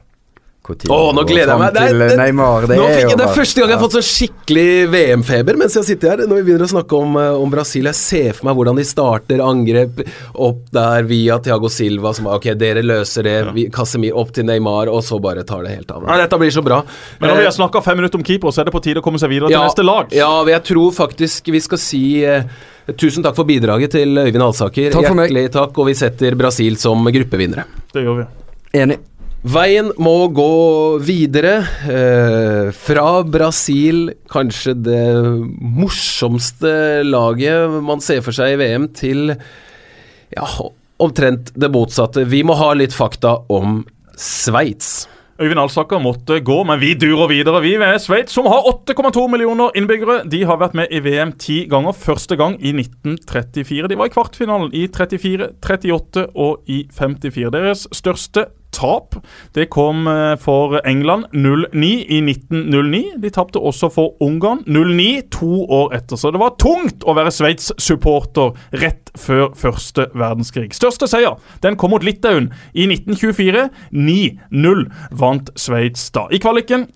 [0.65, 0.95] Coutinho.
[0.95, 1.73] Åh, nå gleder jeg meg.
[1.75, 2.65] Det er- det- Neymar.
[2.67, 5.85] Det Nå fikk det er første gang jeg har fått sånn skikkelig VM-feber mens jeg
[5.91, 6.17] sitter her.
[6.25, 7.83] Når vi begynner å snakke om, eh, om Brasil.
[7.85, 10.01] Jeg ser for meg hvordan de starter angrep
[10.35, 13.53] opp der via Thiago Silva, som Ok, dere løser det.
[13.53, 16.03] Vi, Casemir opp til Neymar, og så bare tar det helt av.
[16.03, 16.81] Nei, dette blir så bra.
[17.21, 18.97] Men når vi Eh, har snakka fem minutter om keeper, så er det på tide
[18.97, 20.07] å komme seg videre til neste lag.
[20.11, 22.43] Ja, jeg tror faktisk vi skal si eh,
[22.97, 24.91] tusen takk for bidraget til Øyvind Alsaker.
[24.91, 25.29] Takk for meg.
[25.29, 27.65] Hjertelig takk, og vi setter Brasil som gruppevinnere.
[27.93, 28.25] Det gjør vi.
[28.79, 28.97] Enig.
[29.45, 31.59] Veien må gå videre.
[31.85, 35.03] Eh, fra Brasil, kanskje det
[35.61, 39.35] morsomste laget man ser for seg i VM, til
[40.33, 40.47] ja,
[40.97, 42.25] omtrent det motsatte.
[42.25, 43.83] Vi må ha litt fakta om
[44.17, 45.05] Sveits.
[45.37, 47.61] Øyvind Alsaker måtte gå, men vi durer videre.
[47.61, 50.23] Vi ved Sveits, som har 8,2 millioner innbyggere.
[50.31, 51.93] De har vært med i VM ti ganger.
[51.93, 53.93] Første gang i 1934.
[53.93, 57.51] De var i kvartfinalen i 34, 38 og i 54.
[57.53, 59.15] Deres største tap
[59.55, 63.03] det kom eh, for England 0-9 i 1909.
[63.23, 66.19] De tapte også for Ungarn 0-9 to år etter.
[66.19, 70.73] Så det var tungt å være Sveits-supporter rett før første verdenskrig.
[70.75, 73.69] Største seier den kom mot Litauen i 1924.
[73.95, 76.27] 9-0 vant Sveits da.
[76.31, 76.87] I kvaliken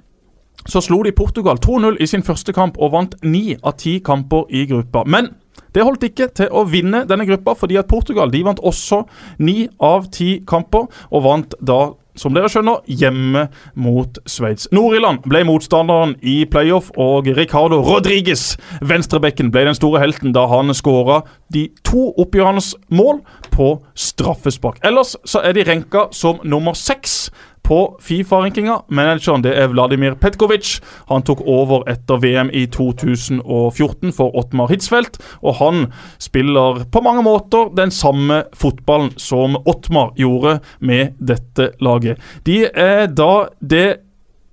[0.70, 4.50] så slo de Portugal 2-0 i sin første kamp og vant ni av ti kamper
[4.52, 5.06] i gruppa.
[5.08, 5.32] Men
[5.76, 9.04] det holdt ikke til å vinne denne gruppa, fordi at Portugal de vant også
[9.44, 13.46] ni av ti kamper, og vant da, som dere skjønner, hjemme
[13.80, 14.68] mot Sveits.
[14.76, 20.74] Nord-Irland ble motstanderen i playoff, og Ricardo Rodriguez, venstrebekken, ble den store helten da han
[20.76, 21.22] skåra
[21.54, 23.22] de to oppgjørende mål
[23.54, 24.82] på straffespark.
[24.86, 27.30] Ellers så er de renka som nummer seks
[27.70, 28.80] på Fifa-rankinga.
[28.90, 30.80] Manageren det er Vladimir Petkovic.
[31.12, 35.88] Han tok over etter VM i 2014 for Ottmar Hitzfeldt, og han
[36.22, 42.18] spiller på mange måter den samme fotballen som Ottmar gjorde med dette laget.
[42.46, 44.09] De er da det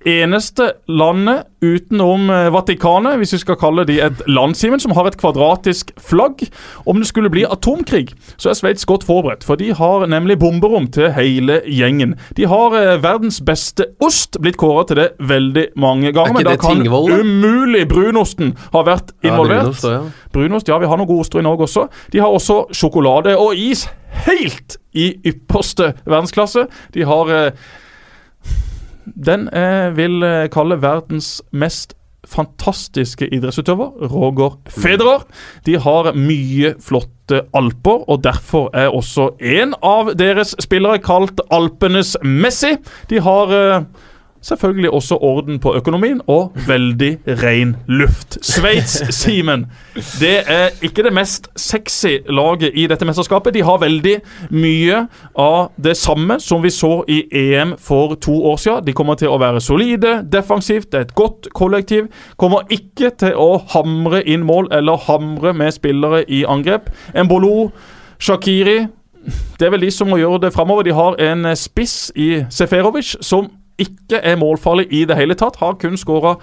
[0.07, 5.09] eneste landet utenom eh, Vatikanet, hvis vi skal kalle de et land, Simen, som har
[5.09, 6.45] et kvadratisk flagg.
[6.87, 10.87] Om det skulle bli atomkrig, så er Sveits godt forberedt, for de har nemlig bomberom
[10.95, 12.15] til hele gjengen.
[12.39, 16.37] De har eh, verdens beste ost, blitt kåra til det veldig mange ganger.
[16.37, 17.21] Er Men da kan Tingvoll, da?
[17.25, 19.73] umulig brunosten ha vært involvert.
[19.73, 20.03] brunost, ja.
[20.33, 21.89] Brunost, ja, vi har noen gode oster i Norge også.
[22.13, 23.89] De har også sjokolade og is
[24.27, 26.67] helt i ypperste verdensklasse.
[26.95, 27.67] De har eh,
[29.15, 31.95] den eh, vil eh, kalle verdens mest
[32.27, 35.23] fantastiske idrettsutøver, Roger Federer.
[35.67, 42.17] De har mye flotte alper, og derfor er også en av deres spillere kalt Alpenes
[42.23, 42.75] Messi.
[43.11, 43.87] De har eh,
[44.43, 48.39] selvfølgelig også orden på økonomien og veldig ren luft.
[48.45, 49.67] Sveits, Simen.
[50.21, 53.55] Det er ikke det mest sexy laget i dette mesterskapet.
[53.55, 54.17] De har veldig
[54.51, 55.07] mye
[55.39, 58.87] av det samme som vi så i EM for to år siden.
[58.87, 62.11] De kommer til å være solide defensivt, det er et godt kollektiv.
[62.37, 66.91] Kommer ikke til å hamre inn mål eller hamre med spillere i angrep.
[67.15, 67.71] Embolo,
[68.19, 68.87] Shakiri
[69.59, 70.87] det er vel de som må gjøre det framover.
[70.87, 73.49] De har en spiss i Seferovic som
[73.83, 75.59] ikke er målfarlig i det hele tatt.
[75.61, 76.37] Har kun skåra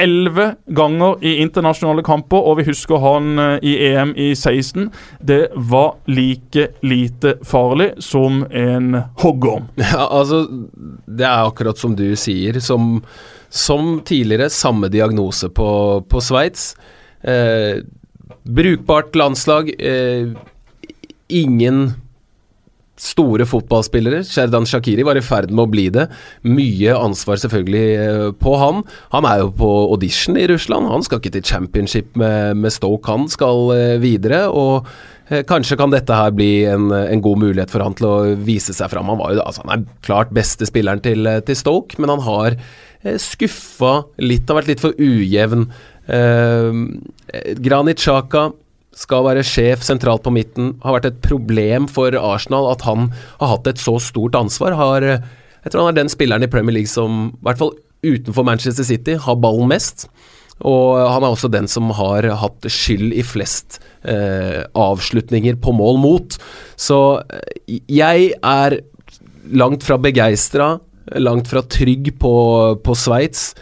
[0.00, 4.88] elleve ganger i internasjonale kamper, og vi husker han eh, i EM i 16.
[5.20, 9.68] Det var like lite farlig som en hoggorm.
[9.90, 10.44] Ja, altså,
[11.06, 12.60] det er akkurat som du sier.
[12.64, 13.02] Som,
[13.48, 15.70] som tidligere, samme diagnose på,
[16.08, 16.72] på Sveits.
[17.20, 17.82] Eh,
[18.42, 19.74] brukbart landslag.
[19.78, 20.32] Eh,
[21.28, 21.90] ingen
[23.00, 24.22] store fotballspillere.
[24.28, 26.06] Sherdan Shakiri var i ferd med å bli det.
[26.46, 28.82] Mye ansvar selvfølgelig eh, på han.
[29.14, 30.90] Han er jo på audition i Russland.
[30.90, 34.44] Han skal ikke til championship med, med Stoke, han skal eh, videre.
[34.48, 34.88] og
[35.30, 38.76] eh, Kanskje kan dette her bli en, en, god mulighet for han til å vise
[38.76, 39.08] seg fram.
[39.12, 42.60] Han, var jo, altså, han er klart beste spilleren til, til Stoke, men han har
[43.00, 45.70] skuffa litt, har vært litt for ujevn.
[46.10, 48.50] Eh, Granit Xhaka
[49.00, 50.74] skal være sjef sentralt på midten.
[50.84, 53.08] Har vært et problem for Arsenal at han
[53.40, 54.76] har hatt et så stort ansvar.
[54.76, 58.46] Har, jeg tror han er den spilleren i Premier League som, i hvert fall utenfor
[58.46, 60.08] Manchester City, har ballen mest.
[60.60, 66.00] Og han er også den som har hatt skyld i flest eh, avslutninger på mål
[66.02, 66.36] mot.
[66.76, 68.80] Så eh, jeg er
[69.56, 70.74] langt fra begeistra,
[71.16, 72.34] langt fra trygg på,
[72.84, 73.54] på Sveits.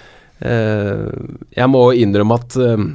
[0.43, 1.07] Eh,
[1.55, 2.87] jeg må innrømme at, eh,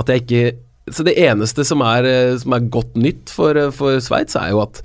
[0.00, 0.44] at jeg ikke
[0.90, 4.50] så det eneste som er, eh, som er godt nytt for, eh, for Sveits, er
[4.50, 4.82] jo at,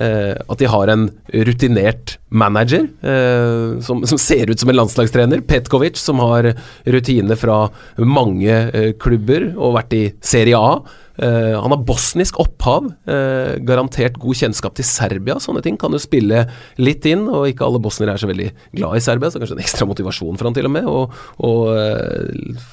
[0.00, 5.44] eh, at de har en rutinert manager eh, som, som, ser ut som en landslagstrener.
[5.44, 6.54] Petkovic, som har
[6.86, 10.80] rutine fra mange eh, klubber og vært i Serie A.
[11.20, 15.36] Eh, han har bosnisk opphav, garantert god kjennskap til Serbia.
[15.38, 16.48] Sånne ting kan jo spille
[16.80, 19.66] litt inn, og ikke alle bosniere er så veldig glad i Serbia, så kanskje en
[19.68, 21.54] ekstra motivasjon for han til og med å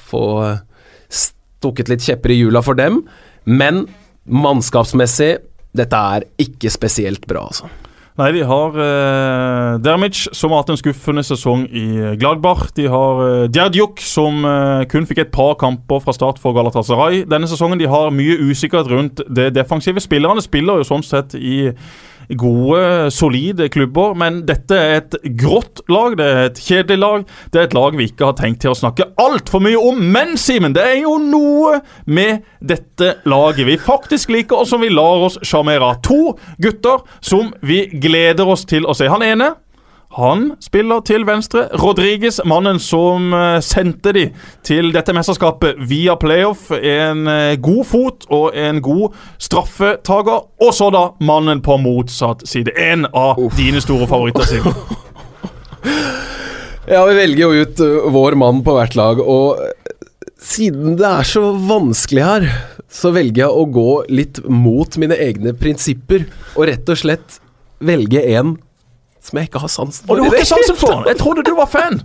[0.08, 0.26] få
[1.62, 3.04] stukket litt kjepper i hjula for dem.
[3.46, 3.86] Men
[4.26, 5.36] mannskapsmessig,
[5.72, 7.70] dette er ikke spesielt bra, altså.
[8.20, 11.86] Nei, de har eh, Dermic, som har hatt en skuffende sesong i
[12.20, 12.66] Gladbach.
[12.76, 17.22] De har eh, Djerdjuk, som eh, kun fikk et par kamper fra start for Galatasaray
[17.30, 17.80] denne sesongen.
[17.80, 20.02] De har mye usikkerhet rundt det defensive.
[20.04, 21.70] Spillerne spiller jo sånn sett i
[22.28, 24.14] gode, solide klubber.
[24.18, 27.26] Men dette er et grått lag, det er et kjedelig lag.
[27.52, 30.02] Det er et lag vi ikke har tenkt til å snakke altfor mye om.
[30.14, 34.92] Men Simen, det er jo noe med dette laget vi faktisk liker, og som vi
[34.92, 36.00] lar oss sjarmere av.
[36.06, 39.10] To gutter som vi gleder oss til å se.
[39.12, 39.52] Han ene
[40.12, 41.70] han spiller til venstre.
[41.80, 44.26] Rodriges, mannen som eh, sendte de
[44.66, 46.66] til dette mesterskapet via playoff.
[46.76, 50.42] En eh, god fot og en god straffetaker.
[50.60, 52.74] Og så da mannen på motsatt side.
[52.76, 53.56] En av Uff.
[53.56, 54.68] dine store favoritter, Siv.
[56.92, 59.62] ja, vi velger jo ut eh, vår mann på hvert lag, og
[60.42, 62.44] siden det er så vanskelig her,
[62.92, 67.40] så velger jeg å gå litt mot mine egne prinsipper, og rett og slett
[67.82, 68.56] velge en
[69.22, 70.14] som jeg ikke har sansen for.
[70.14, 72.00] Og du har ikke sansen for Jeg trodde du var fan!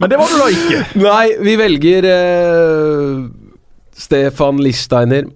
[0.00, 0.82] Men det var du da ikke.
[1.06, 3.24] Nei, vi velger uh,
[3.96, 5.30] Stefan Lichsteiner.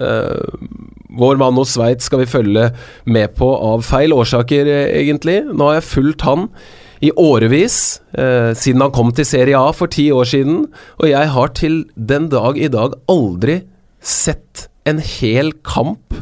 [0.00, 0.66] Uh,
[1.20, 2.70] vår mann hos Sveits skal vi følge
[3.10, 5.40] med på av feil årsaker, egentlig.
[5.50, 6.48] Nå har jeg fulgt han
[7.02, 7.98] i årevis,
[8.60, 10.66] siden han kom til Serie A for ti år siden.
[11.00, 13.62] Og jeg har til den dag i dag aldri
[14.04, 16.20] sett en hel kamp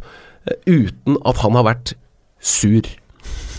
[0.65, 1.95] uten at han har vært
[2.41, 2.87] sur.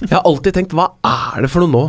[0.06, 1.88] Jeg har alltid tenkt hva er det for noe nå?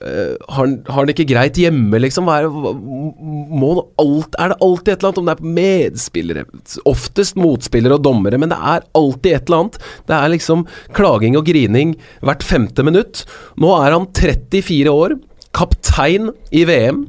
[0.00, 2.28] Uh, har, har, han ikke greit hjemme, liksom?
[2.32, 5.18] Er, må, alt, er, det alltid et eller annet?
[5.20, 6.44] Om det er medspillere,
[6.88, 9.76] oftest motspillere og dommere, men det er alltid et eller annet.
[10.08, 10.64] Det er liksom
[10.96, 11.92] klaging og grining
[12.24, 13.26] hvert femte minutt.
[13.60, 15.18] Nå er han 34 år,
[15.56, 17.04] kaptein i VM,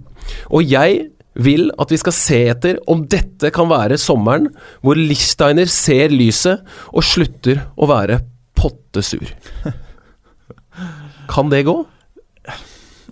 [0.51, 1.05] og jeg
[1.39, 4.49] vil at vi skal se etter om dette kan være sommeren
[4.83, 8.19] hvor Lichsteiner ser lyset og slutter å være
[8.59, 9.31] pottesur.
[11.31, 11.77] Kan det gå?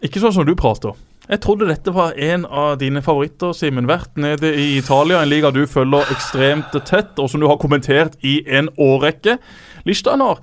[0.05, 0.95] Ikke sånn som du prater.
[1.29, 3.85] Jeg trodde dette var en av dine favoritter, Simen.
[3.89, 8.15] Vært nede i Italia, en liga du følger ekstremt tett, og som du har kommentert
[8.25, 9.37] i en årrekke.
[9.85, 10.39] har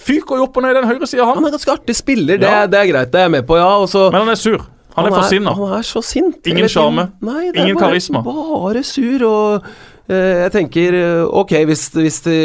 [0.00, 1.40] fyker jo opp og ned den høyresida, han.
[1.40, 2.68] Han er ganske artig spiller, det, ja.
[2.70, 3.72] det, er greit, det er jeg med på, ja.
[3.82, 4.62] Også, Men han er sur.
[4.94, 5.54] Han, han er forsinna.
[5.58, 6.46] Han er så sint.
[6.50, 7.08] Ingen sjarme.
[7.54, 8.22] Ingen karisma.
[8.26, 9.66] Bare sur og
[10.10, 12.36] Jeg tenker eh, ok, hvis, hvis, de,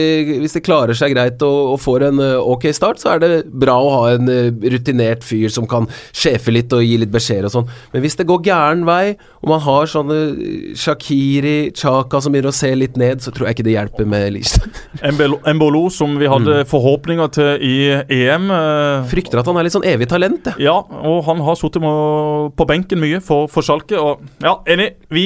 [0.44, 3.30] hvis de klarer seg greit og, og får en eh, ok start, så er det
[3.50, 7.48] bra å ha en eh, rutinert fyr som kan sjefe litt og gi litt beskjeder
[7.50, 7.72] og sånn.
[7.94, 12.52] Men hvis det går gæren vei, og man har sånne eh, Shakiri, Chaka som begynner
[12.54, 14.76] å se litt ned, så tror jeg ikke det hjelper med Liechtenstein.
[15.10, 16.68] Embolo, Embolo, som vi hadde Mm.
[16.70, 17.74] forhåpninger til i
[18.20, 18.52] EM.
[18.54, 20.68] eh, Frykter at han er litt sånn evig talent, jeg.
[20.68, 23.98] Ja, og han har sittet på benken mye for, for Schalke.
[23.98, 24.92] Og ja, enig.
[25.10, 25.26] Vi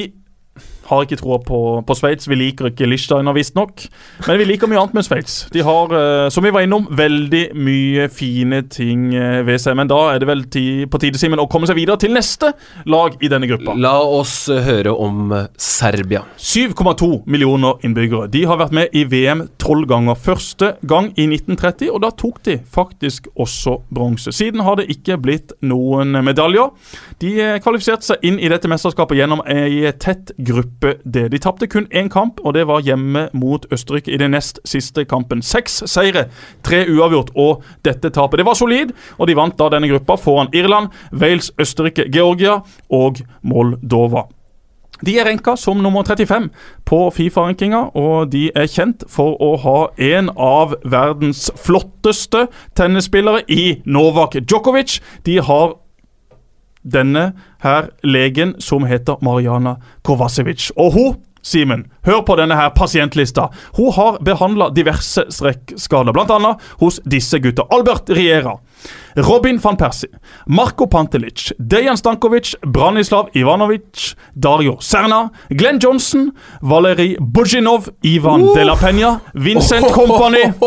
[0.90, 2.28] har ikke troa på, på Sveits.
[2.30, 3.86] Vi liker ikke Lichsteiner, visstnok.
[4.26, 5.42] Men vi liker mye annet med Sveits.
[5.54, 9.78] De har, eh, som vi var innom, veldig mye fine ting eh, ved seg.
[9.80, 10.46] Men da er det vel
[10.90, 12.54] på tide Simen, å komme seg videre til neste
[12.90, 13.76] lag i denne gruppa.
[13.78, 16.24] La oss eh, høre om Serbia.
[16.40, 18.30] 7,2 millioner innbyggere.
[18.34, 20.18] De har vært med i VM tolv ganger.
[20.20, 24.34] Første gang i 1930, og da tok de faktisk også bronse.
[24.36, 26.74] Siden har det ikke blitt noen medaljer.
[27.22, 31.28] De kvalifiserte seg inn i dette mesterskapet gjennom ei tett gruppe D.
[31.32, 35.06] De tapte kun én kamp, og det var hjemme mot Østerrike i den nest siste
[35.06, 35.42] kampen.
[35.42, 36.26] Seks seire,
[36.64, 38.40] tre uavgjort og dette tapet.
[38.40, 42.60] Det var solid, og de vant da denne gruppa foran Irland, Wales, Østerrike, Georgia
[42.90, 44.28] og Moldova.
[45.06, 46.50] De er renka som nummer 35
[46.88, 53.80] på Fifa-rankinga, og de er kjent for å ha en av verdens flotteste tennisspillere i
[53.86, 55.00] Novak Djokovic.
[55.24, 55.78] De har
[56.84, 60.72] denne her legen som heter Mariana Kovacevic.
[60.78, 63.48] Og hun, Simen, hør på denne her pasientlista.
[63.78, 66.56] Hun har behandla diverse strekkskader, bl.a.
[66.82, 67.64] hos disse gutta.
[67.72, 68.58] Albert Riera,
[69.16, 70.10] Robin van Persie,
[70.48, 78.76] Marko Pantelic, Dejan Stankovic, Branislav Ivanovic, Dario Serna, Glenn Johnson, Valerij Buzjinov, Ivan de la
[78.76, 80.52] Penya, Vincent Company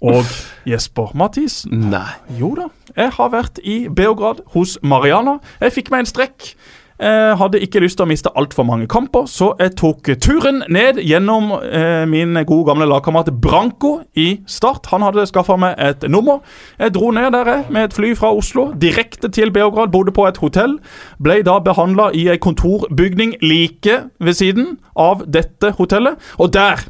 [0.00, 0.24] og
[0.68, 1.88] Jesper Mathisen.
[1.90, 2.18] Nei.
[2.38, 5.38] Jo da, jeg har vært i Beograd hos Mariana.
[5.62, 6.52] Jeg fikk meg en strekk.
[6.98, 10.98] Jeg hadde ikke lyst til å miste altfor mange kamper, så jeg tok turen ned
[10.98, 14.90] gjennom eh, min gode gamle lagkamerat Branko i Start.
[14.90, 16.42] Han hadde skaffa meg et nummer.
[16.80, 19.94] Jeg dro ned der jeg, med et fly fra Oslo, direkte til Beograd.
[19.94, 20.80] Bodde på et hotell.
[21.22, 26.18] Ble da behandla i ei kontorbygning like ved siden av dette hotellet.
[26.42, 26.82] Og der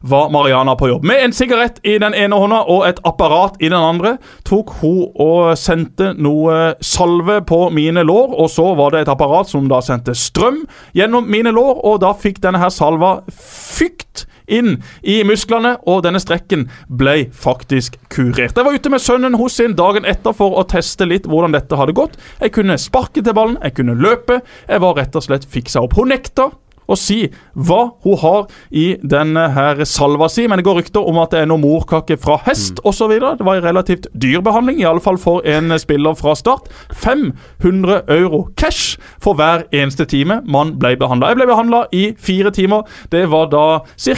[0.00, 1.04] var Mariana på jobb.
[1.04, 4.16] Med en sigarett i den ene hånda og et apparat i den andre
[4.48, 9.50] tok hun og sendte noe salve på mine lår, og så var det et apparat
[9.50, 10.64] som da sendte strøm
[10.96, 16.20] gjennom mine lår, og da fikk denne her salva fykt inn i musklene, og denne
[16.22, 18.56] strekken ble faktisk kurert.
[18.56, 21.78] Jeg var ute med sønnen hos sin dagen etter for å teste litt hvordan dette
[21.78, 22.18] hadde gått.
[22.42, 24.40] Jeg kunne sparke til ballen, jeg kunne løpe.
[24.66, 25.94] Jeg var rett og slett fiksa opp.
[25.98, 26.50] Hun nekta
[26.90, 27.20] å si
[27.54, 31.42] hva hun har i denne her salva si, men det går rykter om at det
[31.44, 33.14] er noe morkake fra hest osv.
[33.16, 36.70] Det var en relativt dyr behandling, i alle fall for en spiller fra start.
[37.02, 41.30] 500 euro cash for hver eneste time man ble behandla.
[41.32, 42.86] Jeg ble behandla i fire timer.
[43.12, 43.66] Det var da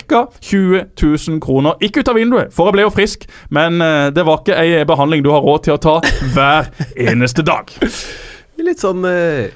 [0.08, 0.26] ca.
[0.40, 1.76] 20 000 kroner.
[1.84, 4.84] Ikke ut av vinduet, for jeg ble jo frisk, men eh, det var ikke ei
[4.88, 5.98] behandling du har råd til å ta
[6.34, 6.72] hver
[7.10, 7.70] eneste dag.
[8.62, 9.50] Litt sånn eh,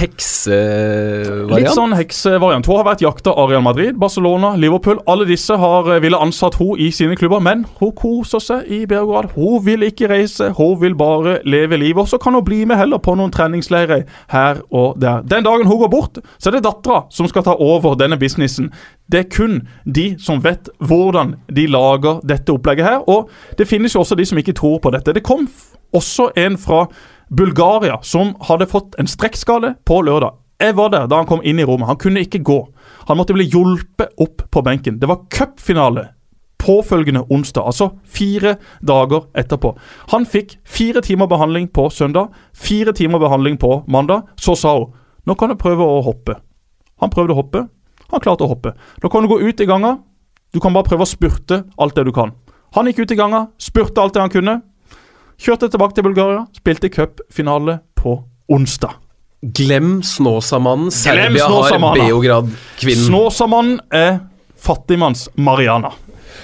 [0.00, 1.50] heksevariant.
[1.54, 2.66] Litt sånn heksevariant.
[2.66, 5.00] Hun har vært jakta av Madrid, Barcelona, Liverpool.
[5.10, 8.82] Alle disse har eh, ville ansatt hun i sine klubber, men hun koser seg i
[8.90, 9.34] Beograd.
[9.36, 12.02] Hun vil ikke reise, hun vil bare leve livet.
[12.04, 15.22] Og så kan hun bli med heller på noen treningsleirer her og der.
[15.28, 18.70] Den dagen hun går bort, så er det dattera som skal ta over denne businessen.
[19.10, 23.04] Det er kun de som vet hvordan de lager dette opplegget her.
[23.10, 25.14] Og det finnes jo også de som ikke tror på dette.
[25.14, 25.48] Det kom
[25.94, 26.84] også en fra
[27.30, 30.34] Bulgaria som hadde fått en strekkskade på lørdag.
[30.60, 31.88] Jeg var der da han kom inn i rommet.
[31.88, 32.58] Han kunne ikke gå.
[33.08, 34.98] Han måtte bli hjulpet opp på benken.
[35.00, 36.10] Det var cupfinale
[36.60, 39.72] påfølgende onsdag, altså fire dager etterpå.
[40.12, 44.28] Han fikk fire timer behandling på søndag, fire timer behandling på mandag.
[44.36, 44.92] Så sa hun
[45.24, 46.34] nå kan du prøve å hoppe.
[47.00, 47.66] Han prøvde å hoppe.
[48.10, 48.72] Han klarte å hoppe.
[49.02, 49.98] Nå kan du gå ut i ganga.
[50.52, 52.32] Du kan bare prøve å spurte alt det du kan.
[52.74, 54.56] Han gikk ut i ganga, spurte alt det han kunne.
[55.40, 58.18] Kjørte tilbake til Bulgaria, spilte cupfinale på
[58.52, 58.98] onsdag.
[59.56, 60.90] Glem Snåsamannen.
[60.92, 61.78] Serbia har.
[61.96, 63.06] Beograd-kvinnen.
[63.06, 64.18] Snåsamannen er
[64.60, 65.94] fattigmanns Mariana.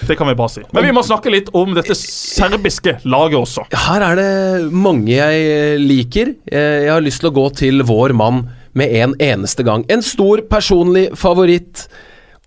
[0.09, 0.63] Det kan vi bare si.
[0.73, 3.67] Men vi må snakke litt om dette serbiske laget også.
[3.87, 6.33] Her er det mange jeg eh, liker.
[6.49, 9.85] Eh, Jeg har lyst til å gå til vår mann med en eneste gang.
[9.93, 11.87] En stor personlig favoritt.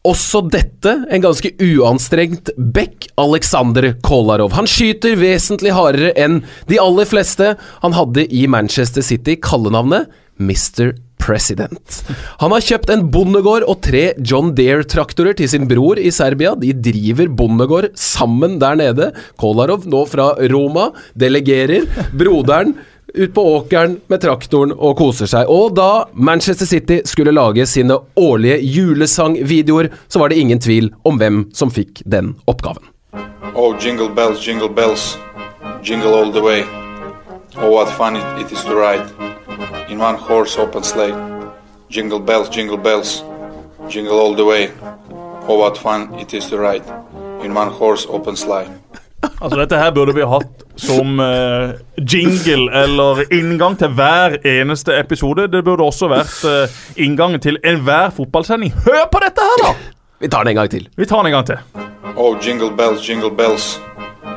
[0.08, 4.54] Også dette en ganske uanstrengt back, Aleksandr Kolarov.
[4.56, 6.40] Han skyter vesentlig hardere enn
[6.72, 7.52] de aller fleste.
[7.84, 10.08] Han hadde i Manchester City kallenavnet
[10.40, 10.94] Mr.
[11.20, 11.98] President.
[12.40, 16.56] Han har kjøpt en bondegård og tre John Deere-traktorer til sin bror i Serbia.
[16.56, 19.12] De driver bondegård sammen der nede.
[19.42, 21.90] Kolarov, nå fra Roma, delegerer.
[22.16, 22.78] Broderen
[23.14, 25.50] ut på åkeren med traktoren og koser seg.
[25.50, 31.20] Og da Manchester City skulle lage sine årlige julesangvideoer, så var det ingen tvil om
[31.20, 32.84] hvem som fikk den oppgaven.
[33.56, 35.18] Oh, jingle bells, jingle bells,
[35.84, 36.64] jingle all the way.
[37.58, 39.06] Oh, what fun it, it is to ride
[39.90, 41.16] in one horse open sleigh.
[41.90, 43.24] Jingle bells, jingle bells,
[43.90, 44.70] jingle all the way.
[45.48, 46.84] Oh, what fun it is to ride
[47.44, 48.70] in one horse open sleigh.
[49.42, 55.48] Altså Dette her burde vi hatt som uh, jingle eller inngang til hver eneste episode.
[55.52, 58.74] Det burde også vært uh, inngangen til enhver fotballsending.
[58.86, 59.74] Hør på dette her, da!
[60.20, 60.88] Vi tar den en gang til.
[60.98, 61.58] Vi tar den en gang til.
[62.16, 63.80] Oh, jingle bells, jingle bells,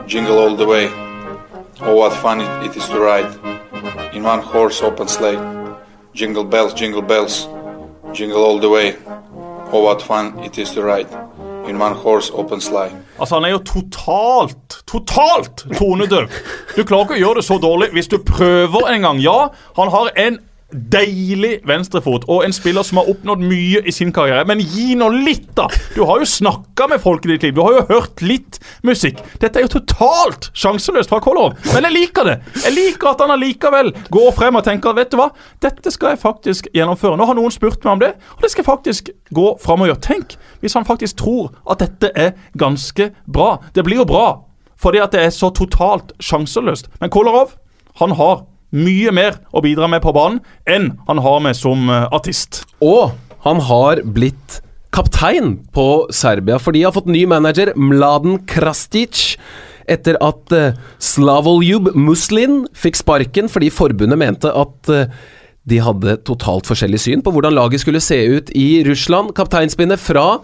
[0.08, 0.86] jingle all the way.
[1.80, 3.32] Oh, what fun it, it is to ride
[4.14, 5.38] in one horse open sleigh.
[6.14, 7.48] Jingle bells, jingle bells,
[8.14, 8.94] jingle all the way.
[9.72, 11.08] Oh, what fun it is to ride
[11.68, 12.92] in one horse open sleigh.
[13.18, 16.28] Altså Han er jo totalt, totalt tonedøv.
[16.76, 19.20] Du klarer ikke å gjøre det så dårlig hvis du prøver en gang.
[19.22, 20.40] Ja, han har en
[20.72, 24.44] deilig venstrefot og en spiller som har oppnådd mye i sin karriere.
[24.48, 25.68] Men gi nå litt, da!
[25.94, 27.54] Du har jo snakka med folk i ditt liv.
[27.56, 29.20] Du har jo hørt litt musikk.
[29.42, 32.36] Dette er jo totalt sjanseløst fra Kolorov Men jeg liker det.
[32.64, 35.30] Jeg liker at han allikevel går frem og tenker vet du hva,
[35.62, 37.18] dette skal jeg faktisk gjennomføre.
[37.18, 39.92] Nå har noen spurt meg om det, og det skal jeg faktisk gå frem og
[39.92, 40.04] gjøre.
[40.06, 43.56] Tenk hvis han faktisk tror at dette er ganske bra.
[43.74, 44.26] Det blir jo bra
[44.82, 46.88] fordi at det er så totalt sjanseløst.
[46.98, 47.52] Men Kolarov,
[48.00, 48.40] han har
[48.72, 52.64] mye mer å bidra med på banen enn han har med som eh, artist.
[52.84, 53.12] Og
[53.46, 54.60] han har blitt
[54.92, 59.36] kaptein på Serbia, for de har fått ny manager, Mladen Krastic.
[59.90, 65.08] Etter at uh, Slavoljub Muslin fikk sparken fordi forbundet mente at eh,
[65.66, 69.34] de hadde totalt forskjellig syn på hvordan laget skulle se ut i Russland.
[69.34, 70.38] Kapteinspinnet fra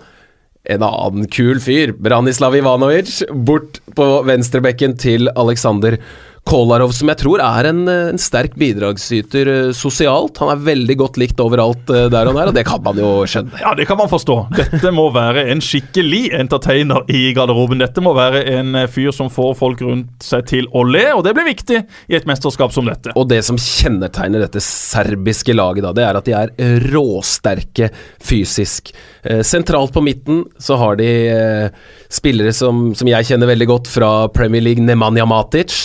[0.69, 6.01] en annen kul fyr, Branislav Ivanovic, bort på venstrebekken til Aleksandr
[6.49, 10.39] Kolarov, som jeg tror er en, eh, en sterk bidragsyter eh, sosialt.
[10.41, 13.11] Han er veldig godt likt overalt eh, der han er, og det kan man jo
[13.29, 13.61] skjønne.
[13.61, 14.37] Ja, det kan man forstå.
[14.57, 17.83] Dette må være en skikkelig entertainer i garderoben.
[17.83, 21.35] Dette må være en fyr som får folk rundt seg til å le, og det
[21.37, 23.13] blir viktig i et mesterskap som dette.
[23.19, 27.91] Og det som kjennetegner dette serbiske laget, da, det er at de er råsterke
[28.25, 28.95] fysisk.
[29.45, 31.11] Sentralt på midten så har de
[32.13, 35.77] spillere som, som jeg kjenner veldig godt fra Premier League, Nemanja Matic.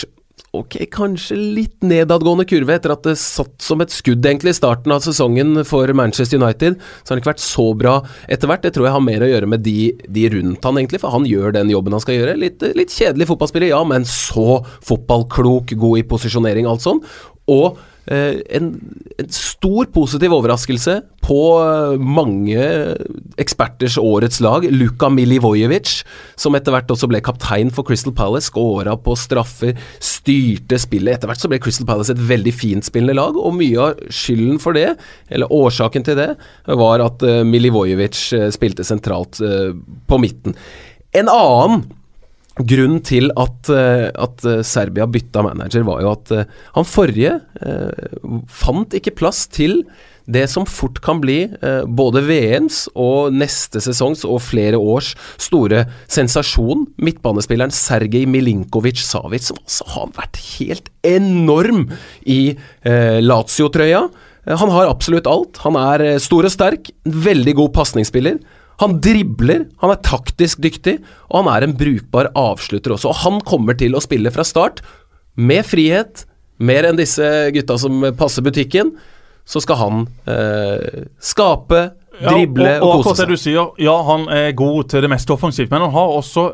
[0.54, 4.94] Ok, kanskje litt nedadgående kurve etter at det satt som et skudd egentlig i starten
[4.94, 6.76] av sesongen for Manchester United.
[6.78, 7.94] Så har han ikke vært så bra
[8.30, 8.62] etter hvert.
[8.62, 11.26] Det tror jeg har mer å gjøre med de, de rundt han egentlig, for han
[11.26, 12.36] gjør den jobben han skal gjøre.
[12.38, 17.02] Litt, litt kjedelig fotballspiller, ja, men så fotballklok, god i posisjonering, alt sånn.
[17.50, 17.82] Og
[18.12, 18.74] en,
[19.16, 22.66] en, stor positiv overraskelse på eh, mange
[23.40, 24.68] eksperters årets lag.
[24.72, 26.02] Luka Milivojevic,
[26.36, 31.16] som etter hvert også ble kaptein for Crystal Palace, skåra på straffer, styrte spillet.
[31.16, 34.76] Etter hvert så ble Crystal Palace et veldig fintspillende lag, og mye av skylden for
[34.76, 34.90] det,
[35.32, 36.30] eller årsaken til det,
[36.84, 38.20] var at uh, Milivojevic
[38.56, 40.56] spilte sentralt på midten.
[41.16, 41.84] En annen
[42.62, 47.40] Grunnen til at, eh, at, eh, Serbia bytta manager, var jo at eh, han forrige
[48.52, 49.84] fant ikke plass til
[50.30, 51.48] det som fort kan bli
[51.88, 56.86] både VMs og neste sesongs og flere års store sensasjon.
[57.00, 61.90] Midtbanespilleren Sergej Milinkovic-Savic, som altså har vært helt enorm
[62.28, 64.06] i Lazio-trøya.
[64.48, 65.60] Han har absolutt alt.
[65.64, 68.40] Han er stor og sterk, veldig god pasningsspiller.
[68.82, 70.98] Han dribler, han er taktisk dyktig,
[71.30, 73.12] og han er en brukbar avslutter også.
[73.12, 74.82] Og han kommer til å spille fra start,
[75.36, 76.26] med frihet,
[76.64, 78.94] mer enn disse gutta som passer butikken.
[79.50, 81.82] Så skal han eh, skape,
[82.22, 83.28] drible ja, og, og, og kose seg.
[83.28, 86.52] Det du sier, ja, han er god til det meste offensivt, men han har også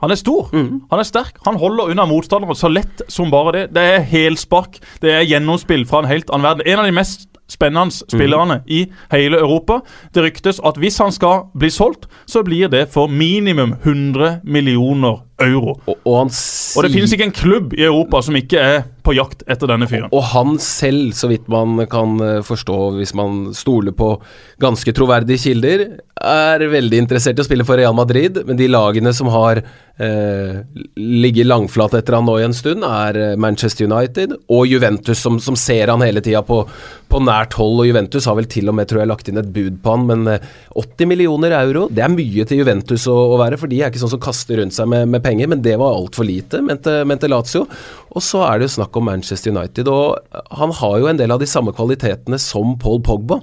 [0.00, 0.68] han er stor, mm.
[0.88, 1.36] han er sterk.
[1.44, 3.64] Han holder unna motstandere så lett som bare det.
[3.76, 6.64] Det er helspark, det er gjennomspill fra en helt annen verden.
[6.64, 8.66] En av de mest spennende spillerne mm.
[8.66, 9.80] i hele Europa.
[10.14, 15.24] Det ryktes at hvis han skal bli solgt, så blir det for minimum 100 millioner
[15.44, 15.76] euro.
[15.86, 19.44] Og, og, og det finnes ikke en klubb i Europa som ikke er på jakt
[19.50, 20.10] etter denne fyren.
[20.14, 24.14] Og han selv, så vidt man kan eh, forstå hvis man stoler på
[24.62, 25.86] ganske troverdige kilder,
[26.20, 29.62] er veldig interessert i å spille for Real Madrid, men de lagene som har
[30.00, 30.60] eh,
[30.96, 35.38] ligget langflat etter han nå i en stund, er eh, Manchester United og Juventus, som,
[35.40, 36.60] som ser han hele tida på,
[37.08, 37.80] på, nært hold.
[37.80, 40.06] Og Juventus har vel til og med tror jeg, lagt inn et bud på han,
[40.10, 43.80] men 80 eh, millioner euro, det er mye til Juventus å, å være, for de
[43.80, 46.60] er ikke sånn som kaster rundt seg med, med penger, men det var altfor lite,
[46.62, 47.66] mente, mente Lazio.
[48.10, 50.18] Og så er det jo snakk om Manchester United, og
[50.58, 53.40] han har jo en del av de samme kvalitetene som Paul Pogba.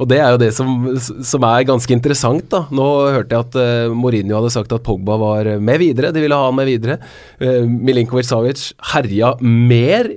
[0.00, 0.68] Og det er jo det som,
[0.98, 2.48] som, er ganske interessant.
[2.50, 2.64] da.
[2.74, 6.10] Nå hørte jeg at uh, Mourinho hadde sagt at Pogba var med videre.
[6.12, 6.98] De ville ha han med videre.
[7.38, 10.10] Uh, Milinkovic Savic herja mer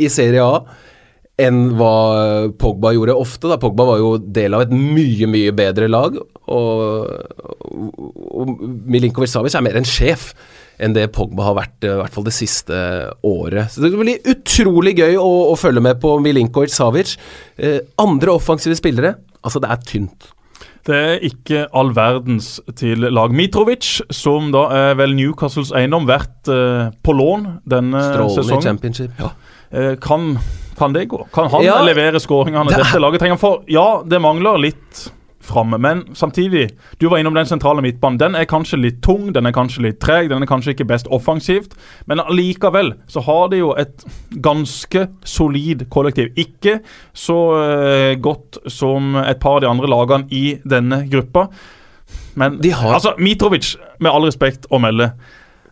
[0.00, 0.64] i Serie A
[1.40, 3.48] enn hva Pogba gjorde ofte.
[3.48, 3.58] Da.
[3.60, 6.18] Pogba var jo del av et mye, mye bedre lag,
[6.50, 7.86] og,
[8.34, 10.32] og Milinkovic Savic er mer en sjef
[10.80, 12.76] enn det Pogba har vært, i hvert fall det siste
[13.26, 13.68] året.
[13.74, 17.16] Så Det blir utrolig gøy å, å følge med på Milinkovic Savic.
[17.60, 20.30] Eh, andre offensive spillere, altså det er tynt.
[20.88, 23.34] Det er ikke all verdens til lag.
[23.36, 28.64] Mitrovic, som da er vel Newcastles eiendom, vært eh, på lån denne Strålende sesongen.
[28.70, 29.20] championship.
[29.20, 29.34] Ja.
[29.76, 30.38] Eh, kan,
[30.80, 31.20] kan det gå?
[31.36, 31.76] Kan han Ja.
[31.84, 33.36] levere skåringene Det dette laget trenger?
[33.38, 35.10] For ja, det mangler litt
[35.50, 36.68] framme, men samtidig
[37.00, 38.18] Du var innom den sentrale midtbanen.
[38.20, 41.10] Den er kanskje litt tung, den er kanskje litt treg, den er kanskje ikke best
[41.10, 41.74] offensivt,
[42.06, 44.04] men allikevel så har de jo et
[44.42, 46.32] ganske solid kollektiv.
[46.40, 46.78] Ikke
[47.16, 51.48] så uh, godt som et par av de andre lagene i denne gruppa.
[52.34, 55.12] Men De har- altså, Mitrovic, med all respekt å melde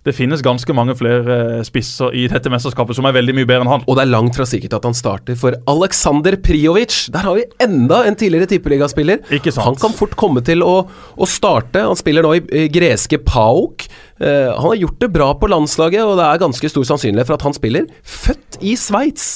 [0.06, 3.64] det finnes ganske mange flere eh, spisser i dette mesterskapet som er veldig mye bedre
[3.64, 3.84] enn han.
[3.86, 7.46] Og det er langt fra sikkert at han starter, for Aleksander Prijovic Der har vi
[7.62, 9.24] enda en tidligere tippeligaspiller.
[9.58, 11.82] Han kan fort komme til å, å starte.
[11.84, 13.88] Han spiller nå i, greske PAOK.
[14.18, 17.38] Uh, han har gjort det bra på landslaget, og det er ganske stor sannsynlighet for
[17.38, 17.86] at han spiller.
[18.02, 19.28] Født i Sveits.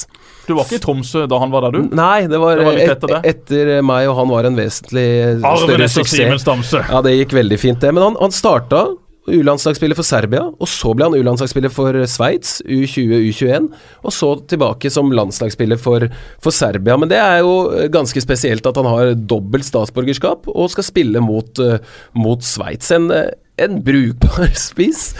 [0.46, 1.94] Du var ikke i Tromsø da han var der, du?
[1.94, 3.20] Nei, det var, Det var et, etter det.
[3.30, 5.06] etter meg, og han var en vesentlig
[5.38, 6.74] større og Simen suksess.
[6.90, 7.92] Ja, det gikk veldig fint, det.
[7.94, 8.88] Men han, han starta
[9.30, 13.68] U-landslagsspiller for Serbia, og så ble han U-landslagsspiller for Sveits, U20, U21,
[14.02, 16.08] og så tilbake som landslagsspiller for,
[16.42, 16.96] for Serbia.
[16.98, 21.62] Men det er jo ganske spesielt at han har dobbelt statsborgerskap og skal spille mot,
[21.62, 21.78] eh,
[22.18, 22.90] mot Sveits.
[22.96, 23.30] En, eh,
[23.62, 25.12] en brukbar spiss,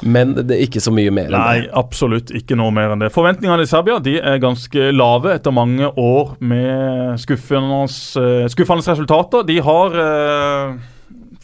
[0.00, 1.72] men det er ikke så mye mer enn Nei, det.
[1.76, 3.10] absolutt ikke noe mer enn det.
[3.12, 7.82] Forventningene i Serbia de er ganske lave etter mange år med skuffende,
[8.22, 9.44] eh, skuffende resultater.
[9.50, 10.80] De har eh,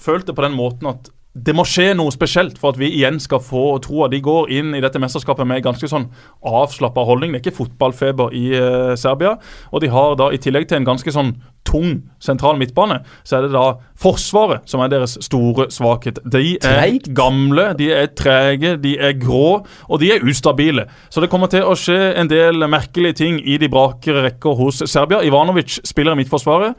[0.00, 3.18] følt det på den måten at det må skje noe spesielt for at vi igjen
[3.20, 6.08] skal få tro at de går inn i dette mesterskapet med ganske sånn
[6.46, 7.34] avslappa holdning.
[7.34, 9.36] Det er ikke fotballfeber i uh, Serbia.
[9.72, 11.34] Og de har da i tillegg til en ganske sånn
[11.66, 13.64] tung sentral midtbane, så er det da
[13.98, 16.20] Forsvaret som er deres store svakhet.
[16.28, 20.86] De er gamle, de er trege, de er grå, og de er ustabile.
[21.10, 24.84] Så det kommer til å skje en del merkelige ting i de brakere rekker hos
[24.84, 25.24] Serbia.
[25.26, 26.76] Ivanovic spiller i Midtforsvaret.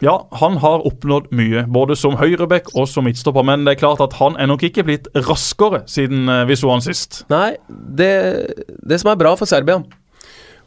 [0.00, 4.00] Ja, han har oppnådd mye, både som høyreback og som midtstopper, men det er klart
[4.00, 7.22] at han er nok ikke blitt raskere siden eh, vi så han sist.
[7.32, 8.12] Nei, det,
[8.80, 9.82] det som er bra for Serbia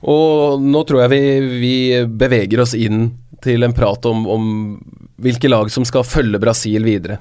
[0.06, 1.24] Og nå tror jeg vi,
[1.64, 1.76] vi
[2.06, 3.08] beveger oss inn
[3.44, 4.46] til en prat om, om
[5.24, 7.18] hvilke lag som skal følge Brasil videre.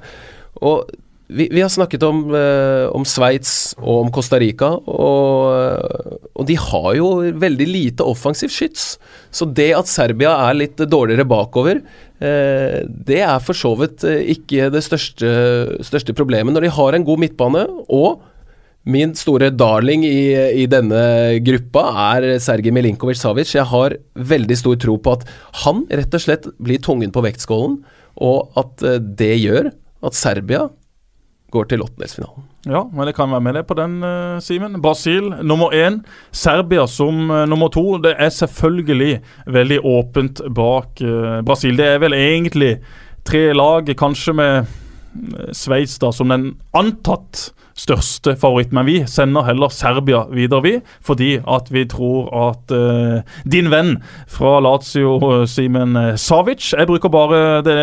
[0.61, 0.85] Og
[1.33, 6.57] vi, vi har snakket om, eh, om Sveits og om Costa Rica, og, og de
[6.59, 7.09] har jo
[7.41, 8.87] veldig lite offensivt skyts.
[9.33, 11.81] Så det at Serbia er litt dårligere bakover,
[12.21, 15.33] eh, det er for så vidt eh, ikke det største,
[15.85, 16.53] største problemet.
[16.53, 18.29] Når de har en god midtbane, og
[18.83, 21.85] Min store darling i, i denne gruppa
[22.17, 23.53] er Sergej Milinkovic Savic.
[23.55, 25.23] Jeg har veldig stor tro på at
[25.63, 27.77] han rett og slett blir tungen på vektskålen,
[28.19, 29.71] og at eh, det gjør
[30.03, 30.65] at Serbia
[31.53, 32.45] går til åttendelsfinalen.
[32.69, 34.79] Ja, men det kan være med det på den, uh, Simen.
[34.81, 36.01] Brasil nummer én.
[36.31, 37.97] Serbia som uh, nummer to.
[38.03, 41.77] Det er selvfølgelig veldig åpent bak uh, Brasil.
[41.77, 42.77] Det er vel egentlig
[43.27, 44.79] tre lag, kanskje med
[45.53, 50.73] Sveits da som den antatt største favoritt, Men vi sender heller Serbia videre, vi.
[51.01, 53.95] Fordi at vi tror at uh, din venn
[54.29, 57.79] fra Lazio, uh, Simen uh, Savic Jeg bruker bare det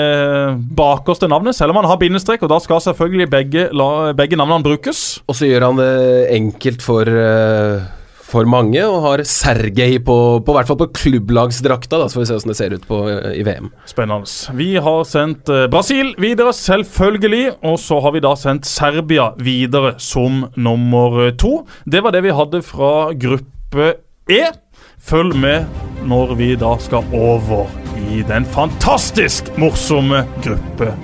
[0.76, 2.43] bakerste navnet, selv om han har bindestrek.
[2.43, 5.20] Og da skal selvfølgelig begge, la, begge navnene brukes.
[5.28, 5.95] Og så gjør han det
[6.36, 7.88] enkelt for, eh,
[8.31, 10.16] for mange, og har Sergej på,
[10.47, 13.01] på hvert fall på klubblagsdrakta, da, så får vi se hvordan det ser ut på,
[13.11, 13.70] eh, i VM.
[13.91, 14.57] Spennende.
[14.59, 17.45] Vi har sendt eh, Brasil videre, selvfølgelig.
[17.66, 21.64] Og så har vi da sendt Serbia videre som nummer to.
[21.85, 23.95] Det var det vi hadde fra gruppe
[24.31, 24.45] E.
[25.01, 25.64] Følg med
[26.09, 27.70] når vi da skal over
[28.11, 30.95] i den fantastisk morsomme gruppe